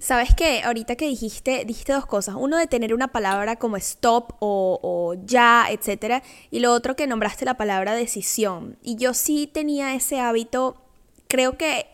Sabes 0.00 0.34
que 0.34 0.62
ahorita 0.62 0.96
que 0.96 1.06
dijiste, 1.06 1.66
dijiste 1.66 1.92
dos 1.92 2.06
cosas. 2.06 2.34
Uno 2.38 2.56
de 2.56 2.66
tener 2.66 2.94
una 2.94 3.08
palabra 3.08 3.56
como 3.56 3.76
stop 3.76 4.32
o, 4.40 5.14
ya, 5.26 5.66
etc. 5.68 6.24
Y 6.50 6.60
lo 6.60 6.72
otro 6.72 6.96
que 6.96 7.06
nombraste 7.06 7.44
la 7.44 7.58
palabra 7.58 7.94
decisión. 7.94 8.78
Y 8.82 8.96
yo 8.96 9.12
sí 9.12 9.46
tenía 9.46 9.94
ese 9.94 10.18
hábito, 10.18 10.80
creo 11.28 11.58
que 11.58 11.86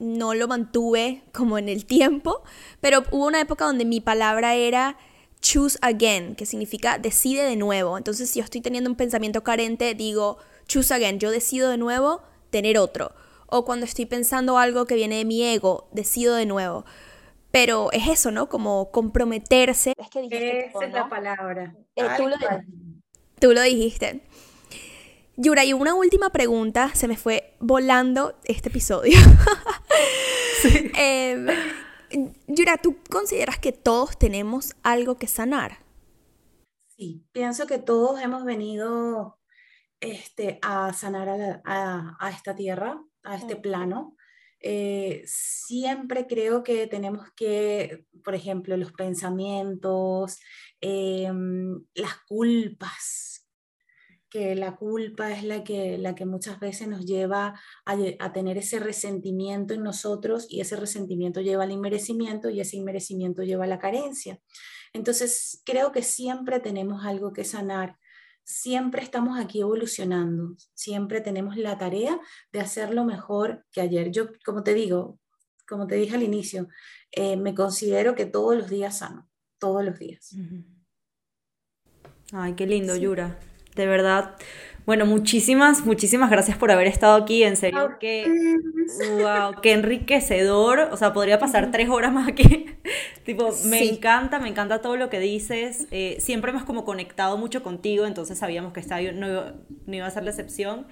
no 0.00 0.34
lo 0.34 0.48
mantuve 0.48 1.22
como 1.32 1.56
en 1.56 1.68
el 1.68 1.86
tiempo, 1.86 2.42
pero 2.80 3.04
hubo 3.12 3.26
una 3.26 3.40
época 3.40 3.66
donde 3.66 3.84
mi 3.84 4.00
palabra 4.00 4.56
era 4.56 4.98
choose 5.40 5.78
again, 5.80 6.34
que 6.34 6.46
significa 6.46 6.98
decide 6.98 7.44
de 7.44 7.54
nuevo. 7.54 7.96
Entonces, 7.96 8.30
si 8.30 8.40
yo 8.40 8.44
estoy 8.44 8.62
teniendo 8.62 8.90
un 8.90 8.96
pensamiento 8.96 9.44
carente, 9.44 9.94
digo 9.94 10.38
choose 10.66 10.92
again, 10.92 11.20
yo 11.20 11.30
decido 11.30 11.70
de 11.70 11.78
nuevo 11.78 12.20
tener 12.50 12.78
otro. 12.78 13.12
O 13.46 13.64
cuando 13.64 13.86
estoy 13.86 14.06
pensando 14.06 14.58
algo 14.58 14.86
que 14.86 14.96
viene 14.96 15.18
de 15.18 15.24
mi 15.24 15.44
ego, 15.44 15.86
decido 15.92 16.34
de 16.34 16.46
nuevo. 16.46 16.84
Pero 17.54 17.92
es 17.92 18.08
eso, 18.08 18.32
¿no? 18.32 18.48
Como 18.48 18.90
comprometerse. 18.90 19.92
Es 19.96 20.10
que 20.10 20.22
dijiste 20.22 20.66
Esa 20.66 20.86
es 20.86 20.92
la 20.92 21.08
palabra. 21.08 21.72
Eh, 21.94 22.02
tú, 22.16 22.26
lo, 22.26 22.34
tú, 23.38 23.52
lo, 23.52 23.62
dijiste. 23.62 24.26
Yura, 25.36 25.64
y 25.64 25.72
una 25.72 25.94
última 25.94 26.30
pregunta, 26.30 26.92
se 26.96 27.06
me 27.06 27.16
fue 27.16 27.54
volando 27.60 28.36
este 28.42 28.70
episodio. 28.70 29.16
Em, 30.96 31.46
Yura, 32.48 32.76
¿tú 32.76 32.96
consideras 33.08 33.60
que 33.60 33.70
todos 33.70 34.18
tenemos 34.18 34.74
algo 34.82 35.14
que 35.14 35.28
sanar? 35.28 35.78
Sí, 36.96 37.24
pienso 37.30 37.68
que 37.68 37.78
todos 37.78 38.20
hemos 38.20 38.44
venido 38.44 39.38
este, 40.00 40.58
a 40.60 40.92
sanar 40.92 41.62
a, 41.64 42.16
a 42.18 42.30
esta 42.30 42.56
tierra, 42.56 43.00
a 43.22 43.36
este 43.36 43.54
plano. 43.54 44.16
Eh, 44.66 45.22
siempre 45.26 46.26
creo 46.26 46.62
que 46.62 46.86
tenemos 46.86 47.28
que, 47.36 48.06
por 48.24 48.34
ejemplo, 48.34 48.78
los 48.78 48.92
pensamientos, 48.92 50.38
em, 50.80 51.84
las 51.94 52.14
culpas, 52.26 53.46
que 54.30 54.54
la 54.54 54.74
culpa 54.76 55.32
es 55.32 55.44
la 55.44 55.62
que, 55.64 55.98
la 55.98 56.14
que 56.14 56.24
muchas 56.24 56.58
veces 56.60 56.88
nos 56.88 57.04
lleva 57.04 57.60
a, 57.84 57.96
a, 58.20 58.32
tener 58.32 58.56
ese 58.56 58.78
resentimiento 58.80 59.74
en 59.74 59.82
nosotros 59.82 60.46
y 60.48 60.62
ese 60.62 60.76
resentimiento 60.76 61.42
lleva 61.42 61.64
al 61.64 61.70
inmerecimiento 61.70 62.48
y 62.48 62.60
ese 62.60 62.78
inmerecimiento 62.78 63.42
lleva 63.42 63.64
a 63.64 63.68
la 63.68 63.78
carencia. 63.78 64.40
Entonces, 64.94 65.62
creo 65.66 65.92
que 65.92 66.02
siempre 66.02 66.58
tenemos 66.58 67.04
algo 67.04 67.34
que 67.34 67.44
sanar 67.44 67.98
siempre 68.44 69.02
estamos 69.02 69.38
aquí 69.38 69.60
evolucionando, 69.60 70.54
siempre 70.74 71.20
tenemos 71.20 71.56
la 71.56 71.78
tarea 71.78 72.20
de 72.52 72.60
hacerlo 72.60 73.04
mejor 73.04 73.64
que 73.72 73.80
ayer. 73.80 74.10
Yo, 74.10 74.28
como 74.44 74.62
te 74.62 74.74
digo, 74.74 75.18
como 75.66 75.86
te 75.86 75.96
dije 75.96 76.14
al 76.14 76.22
inicio, 76.22 76.68
eh, 77.10 77.36
me 77.36 77.54
considero 77.54 78.14
que 78.14 78.26
todos 78.26 78.56
los 78.56 78.68
días 78.68 78.98
sano, 78.98 79.28
todos 79.58 79.84
los 79.84 79.98
días. 79.98 80.36
Ay, 82.32 82.54
qué 82.54 82.66
lindo, 82.66 82.96
Yura. 82.96 83.38
De 83.74 83.86
verdad, 83.86 84.36
bueno, 84.86 85.06
muchísimas, 85.06 85.86
muchísimas 85.86 86.30
gracias 86.30 86.58
por 86.58 86.70
haber 86.70 86.86
estado 86.86 87.14
aquí. 87.14 87.42
En 87.42 87.56
serio, 87.56 87.96
que, 87.98 88.26
wow, 89.18 89.60
qué 89.62 89.72
enriquecedor. 89.72 90.88
O 90.92 90.96
sea, 90.96 91.12
podría 91.12 91.38
pasar 91.38 91.70
tres 91.70 91.88
horas 91.88 92.12
más 92.12 92.28
aquí. 92.28 92.66
tipo, 93.24 93.50
me 93.66 93.82
encanta, 93.82 94.38
me 94.38 94.48
encanta 94.48 94.82
todo 94.82 94.96
lo 94.96 95.08
que 95.08 95.20
dices. 95.20 95.86
Eh, 95.90 96.16
siempre 96.20 96.50
hemos 96.50 96.64
como 96.64 96.84
conectado 96.84 97.38
mucho 97.38 97.62
contigo, 97.62 98.04
entonces 98.04 98.38
sabíamos 98.38 98.72
que 98.72 98.80
esta 98.80 99.00
no, 99.00 99.52
no 99.86 99.94
iba 99.94 100.06
a 100.06 100.10
ser 100.10 100.24
la 100.24 100.30
excepción. 100.30 100.86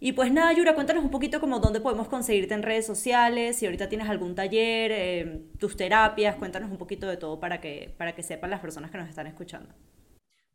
Y 0.00 0.12
pues 0.12 0.32
nada, 0.32 0.52
Yura, 0.52 0.74
cuéntanos 0.74 1.04
un 1.04 1.10
poquito 1.10 1.40
como 1.40 1.60
dónde 1.60 1.80
podemos 1.80 2.08
conseguirte 2.08 2.52
en 2.52 2.62
redes 2.62 2.84
sociales, 2.84 3.56
si 3.56 3.64
ahorita 3.64 3.88
tienes 3.88 4.08
algún 4.08 4.34
taller, 4.34 4.90
eh, 4.92 5.40
tus 5.58 5.76
terapias, 5.76 6.36
cuéntanos 6.36 6.70
un 6.70 6.76
poquito 6.76 7.06
de 7.06 7.16
todo 7.16 7.40
para 7.40 7.60
que, 7.60 7.94
para 7.96 8.14
que 8.14 8.22
sepan 8.22 8.50
las 8.50 8.60
personas 8.60 8.90
que 8.90 8.98
nos 8.98 9.08
están 9.08 9.26
escuchando. 9.28 9.72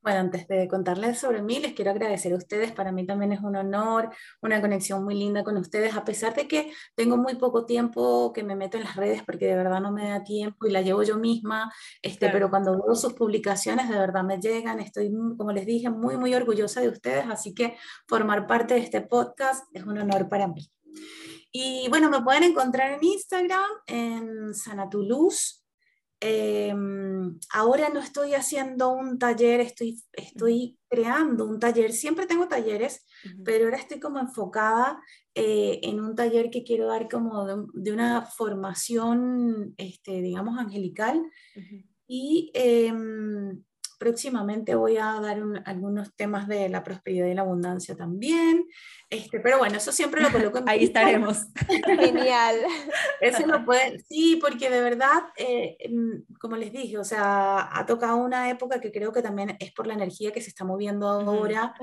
Bueno, 0.02 0.22
antes 0.22 0.48
de 0.48 0.70
contarles 0.70 1.20
sobre 1.20 1.42
mí, 1.42 1.60
les 1.60 1.74
quiero 1.74 1.92
agradecer 1.92 2.32
a 2.32 2.38
ustedes. 2.38 2.72
Para 2.72 2.94
mí 2.94 3.06
también 3.06 3.34
es 3.34 3.42
un 3.42 3.58
honor, 3.58 4.10
una 4.42 4.62
conexión 4.62 5.04
muy 5.04 5.14
linda 5.14 5.44
con 5.44 5.58
ustedes, 5.58 5.94
a 5.96 6.06
pesar 6.06 6.34
de 6.34 6.48
que 6.48 6.72
tengo 6.96 7.18
muy 7.18 7.36
poco 7.36 7.66
tiempo 7.66 8.32
que 8.32 8.42
me 8.44 8.56
meto 8.56 8.78
en 8.78 8.86
las 8.86 8.96
redes 8.96 9.24
porque 9.24 9.48
de 9.48 9.56
verdad 9.56 9.82
no 9.82 9.92
me 9.92 10.08
da 10.08 10.24
tiempo 10.24 10.68
y 10.68 10.72
la 10.72 10.82
llevo 10.82 11.04
yo 11.04 11.18
misma, 11.18 11.74
este, 12.02 12.30
pero 12.30 12.50
cuando 12.50 12.82
veo 12.82 12.96
sus 12.96 13.14
publicaciones 13.14 13.90
de 13.90 13.98
verdad 14.00 14.24
me 14.24 14.40
llegan. 14.40 14.80
Estoy, 14.80 15.12
como 15.38 15.52
les 15.52 15.66
dije, 15.66 15.90
muy, 15.90 16.16
muy 16.18 16.34
orgullosa 16.34 16.80
de 16.80 16.88
ustedes, 16.88 17.26
así 17.30 17.54
que 17.54 17.76
formar 18.08 18.48
parte 18.48 18.76
de 18.76 18.80
este 18.80 19.02
podcast 19.02 19.66
es 19.74 19.84
un 19.84 19.98
honor 19.98 20.30
para 20.30 20.48
mí. 20.48 20.72
Y 21.52 21.88
bueno, 21.90 22.10
me 22.10 22.22
pueden 22.22 22.44
encontrar 22.44 22.94
en 22.94 23.04
Instagram, 23.04 23.70
en 23.88 24.54
Sanatuluz, 24.56 25.66
Em, 26.22 27.40
ahora 27.54 27.90
no 27.90 28.02
estoy 28.02 28.34
haciendo 28.34 28.92
un 28.92 29.18
taller, 29.18 29.62
estoy, 29.62 30.02
estoy 30.12 30.78
creando 30.90 31.46
un 31.46 31.60
taller. 31.60 31.94
Siempre 31.94 32.26
tengo 32.26 32.48
talleres, 32.48 33.06
pero 33.46 33.66
ahora 33.66 33.78
estoy 33.78 34.00
como 34.00 34.20
enfocada 34.20 35.02
eh, 35.34 35.80
en 35.84 36.02
un 36.02 36.16
taller 36.16 36.50
que 36.50 36.64
quiero 36.64 36.88
dar 36.88 37.08
como 37.08 37.46
de, 37.74 37.92
una 37.92 38.24
formación, 38.24 39.74
este, 39.78 40.22
digamos, 40.22 40.58
angelical. 40.58 41.22
Y 42.08 42.52
em, 42.54 43.64
próximamente 44.00 44.76
voy 44.76 44.98
a 44.98 45.20
dar 45.22 45.38
algunos 45.66 46.16
temas 46.16 46.48
de 46.48 46.70
la 46.70 46.84
prosperidad 46.84 47.28
y 47.28 47.34
la 47.34 47.42
abundancia 47.42 47.96
también. 47.96 48.66
Este, 49.10 49.40
pero 49.40 49.58
bueno, 49.58 49.78
eso 49.78 49.92
siempre 49.92 50.22
lo 50.22 50.32
coloco 50.32 50.60
en 50.60 50.64
Ahí 50.70 50.86
estaremos. 50.86 51.48
Genial. 51.86 52.56
Eso 53.20 53.46
lo 53.46 53.66
pueden, 53.66 54.02
sí, 54.06 54.40
porque 54.42 54.70
de 54.70 54.82
verdad, 54.82 55.24
eh, 55.36 55.78
mm, 55.90 56.34
como 56.40 56.56
les 56.56 56.72
dije, 56.72 56.98
o 56.98 57.04
sea, 57.04 57.70
ha 57.78 57.86
tocado 57.86 58.18
una 58.18 58.50
época 58.50 58.80
que 58.80 58.92
creo 58.92 59.12
que 59.12 59.22
también 59.22 59.58
es 59.60 59.74
por 59.74 59.86
la 59.86 59.96
energía 59.96 60.32
que 60.32 60.42
se 60.42 60.50
está 60.50 60.64
moviendo 60.64 61.10
ahora, 61.10 61.74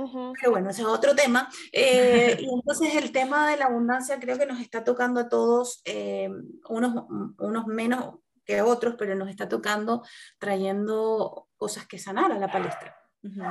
pero 0.41 0.53
bueno, 0.53 0.71
ese 0.71 0.83
es 0.83 0.89
otro 0.89 1.15
tema. 1.15 1.51
Eh, 1.71 2.39
y 2.41 2.49
entonces 2.53 2.95
el 2.95 3.13
tema 3.13 3.51
de 3.51 3.59
la 3.59 3.67
abundancia 3.67 4.19
creo 4.19 4.39
que 4.39 4.47
nos 4.47 4.61
está 4.61 4.85
tocando 4.85 5.21
a 5.21 5.29
todos, 5.29 5.83
eh, 5.85 6.31
unos, 6.69 7.05
unos 7.39 7.67
menos 7.67 8.15
que 8.47 8.63
otros, 8.63 8.95
pero 8.97 9.15
nos 9.15 9.29
está 9.29 9.49
tocando 9.49 10.03
trayendo 10.39 11.46
cosas 11.57 11.87
que 11.87 11.99
sanar 11.99 12.33
a 12.33 12.39
la 12.39 12.51
palestra. 12.51 12.97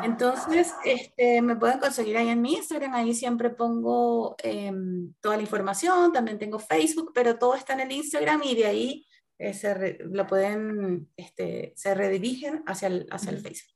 Entonces, 0.03 0.73
este, 0.85 1.41
me 1.41 1.57
pueden 1.57 1.79
conseguir 1.79 2.15
ahí 2.15 2.29
en 2.29 2.41
mi 2.41 2.53
Instagram, 2.53 2.93
ahí 2.93 3.13
siempre 3.13 3.49
pongo 3.49 4.35
em, 4.41 5.13
toda 5.19 5.35
la 5.35 5.41
información, 5.41 6.13
también 6.13 6.39
tengo 6.39 6.59
Facebook, 6.59 7.11
pero 7.13 7.37
todo 7.37 7.55
está 7.55 7.73
en 7.73 7.81
el 7.81 7.91
Instagram 7.91 8.41
y 8.43 8.55
de 8.55 8.65
ahí 8.65 9.07
eh, 9.37 9.53
se 9.53 9.97
lo 9.99 10.27
pueden, 10.27 11.09
este, 11.17 11.73
se 11.75 11.93
redirigen 11.93 12.63
hacia 12.65 12.87
el, 12.87 13.07
hacia 13.11 13.31
el 13.31 13.39
Facebook. 13.39 13.75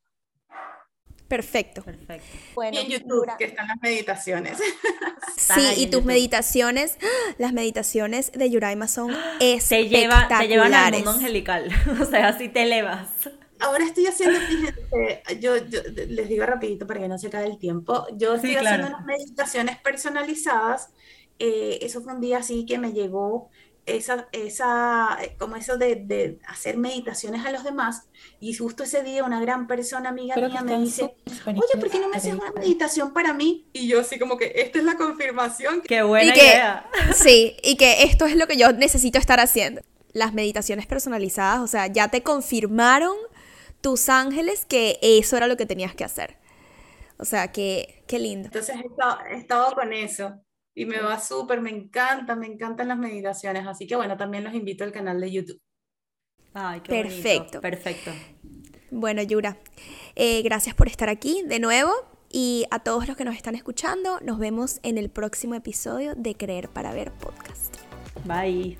Perfecto. 1.27 1.83
Perfecto. 1.83 2.25
y 2.71 2.77
en 2.77 2.87
YouTube, 2.87 3.27
que 3.37 3.45
están 3.45 3.67
las 3.67 3.77
meditaciones. 3.81 4.59
Sí, 5.37 5.61
y 5.77 5.87
tus 5.87 6.03
meditaciones, 6.03 6.97
las 7.37 7.53
meditaciones 7.53 8.31
de 8.31 8.49
Yuraima 8.49 8.87
son 8.87 9.11
espectaculares. 9.39 9.69
Te, 9.69 9.89
lleva, 9.89 10.27
te 10.27 10.47
llevan 10.47 10.73
al 10.73 10.93
mundo 10.93 11.11
angelical, 11.11 11.69
o 12.01 12.05
sea, 12.05 12.29
así 12.29 12.49
te 12.49 12.63
elevas. 12.63 13.09
Ahora 13.59 13.83
estoy 13.85 14.07
haciendo, 14.07 14.39
fíjense, 14.39 15.23
yo, 15.39 15.55
les 15.55 16.29
digo 16.29 16.45
rapidito 16.45 16.87
para 16.87 17.01
que 17.01 17.07
no 17.07 17.17
se 17.17 17.27
acabe 17.27 17.47
el 17.47 17.57
tiempo, 17.57 18.07
yo 18.15 18.35
estoy 18.35 18.55
haciendo 18.55 18.87
unas 18.87 19.05
meditaciones 19.05 19.77
personalizadas, 19.77 20.89
eh, 21.39 21.79
eso 21.81 22.01
fue 22.01 22.13
un 22.13 22.21
día 22.21 22.39
así 22.39 22.65
que 22.65 22.77
me 22.77 22.91
llegó 22.91 23.49
esa, 23.85 24.27
esa, 24.31 25.17
como 25.37 25.55
eso 25.55 25.77
de, 25.77 25.95
de, 25.95 26.39
hacer 26.47 26.77
meditaciones 26.77 27.45
a 27.45 27.51
los 27.51 27.63
demás, 27.63 28.03
y 28.39 28.53
justo 28.53 28.83
ese 28.83 29.03
día 29.03 29.23
una 29.23 29.41
gran 29.41 29.67
persona 29.67 30.09
amiga 30.09 30.35
mía 30.35 30.61
me 30.61 30.79
dice, 30.79 31.15
oye, 31.45 31.79
¿por 31.79 31.89
qué 31.89 31.99
no 31.99 32.09
me 32.09 32.17
haces 32.17 32.33
una 32.33 32.51
meditación 32.51 33.13
para 33.13 33.33
mí? 33.33 33.65
Y 33.73 33.87
yo 33.87 34.01
así 34.01 34.19
como 34.19 34.37
que 34.37 34.53
esta 34.55 34.79
es 34.79 34.85
la 34.85 34.95
confirmación. 34.95 35.81
Qué 35.81 36.01
buena 36.03 36.35
idea. 36.35 36.89
Sí, 37.15 37.57
y 37.63 37.75
que 37.77 38.03
esto 38.03 38.25
es 38.25 38.35
lo 38.35 38.47
que 38.47 38.57
yo 38.57 38.71
necesito 38.71 39.17
estar 39.17 39.39
haciendo. 39.39 39.81
Las 40.13 40.33
meditaciones 40.33 40.87
personalizadas, 40.87 41.59
o 41.61 41.67
sea, 41.67 41.87
ya 41.87 42.09
te 42.09 42.23
confirmaron 42.23 43.15
tus 43.81 44.09
ángeles 44.09 44.65
que 44.65 44.99
eso 45.01 45.37
era 45.37 45.47
lo 45.47 45.57
que 45.57 45.65
tenías 45.65 45.95
que 45.95 46.03
hacer. 46.03 46.37
O 47.17 47.25
sea, 47.25 47.51
que 47.51 48.03
qué 48.07 48.19
lindo. 48.19 48.47
Entonces 48.47 48.75
he 49.29 49.35
estado 49.37 49.75
con 49.75 49.93
eso 49.93 50.41
y 50.73 50.85
me 50.85 51.01
va 51.01 51.19
súper, 51.19 51.61
me 51.61 51.69
encanta, 51.69 52.35
me 52.35 52.47
encantan 52.47 52.87
las 52.87 52.97
meditaciones, 52.97 53.67
así 53.67 53.85
que 53.85 53.95
bueno, 53.95 54.15
también 54.15 54.45
los 54.45 54.53
invito 54.53 54.83
al 54.83 54.91
canal 54.91 55.19
de 55.19 55.31
YouTube. 55.31 55.61
Ay, 56.53 56.81
qué 56.81 56.89
perfecto. 56.89 57.61
perfecto. 57.61 58.11
Bueno, 58.91 59.21
Yura, 59.21 59.57
eh, 60.15 60.41
gracias 60.41 60.75
por 60.75 60.87
estar 60.87 61.09
aquí 61.09 61.43
de 61.45 61.59
nuevo 61.59 61.91
y 62.29 62.65
a 62.71 62.79
todos 62.79 63.07
los 63.07 63.17
que 63.17 63.25
nos 63.25 63.35
están 63.35 63.55
escuchando, 63.55 64.19
nos 64.21 64.39
vemos 64.39 64.79
en 64.83 64.97
el 64.97 65.09
próximo 65.09 65.55
episodio 65.55 66.15
de 66.15 66.35
Creer 66.35 66.69
para 66.69 66.93
Ver 66.93 67.11
Podcast. 67.11 67.75
Bye. 68.25 68.77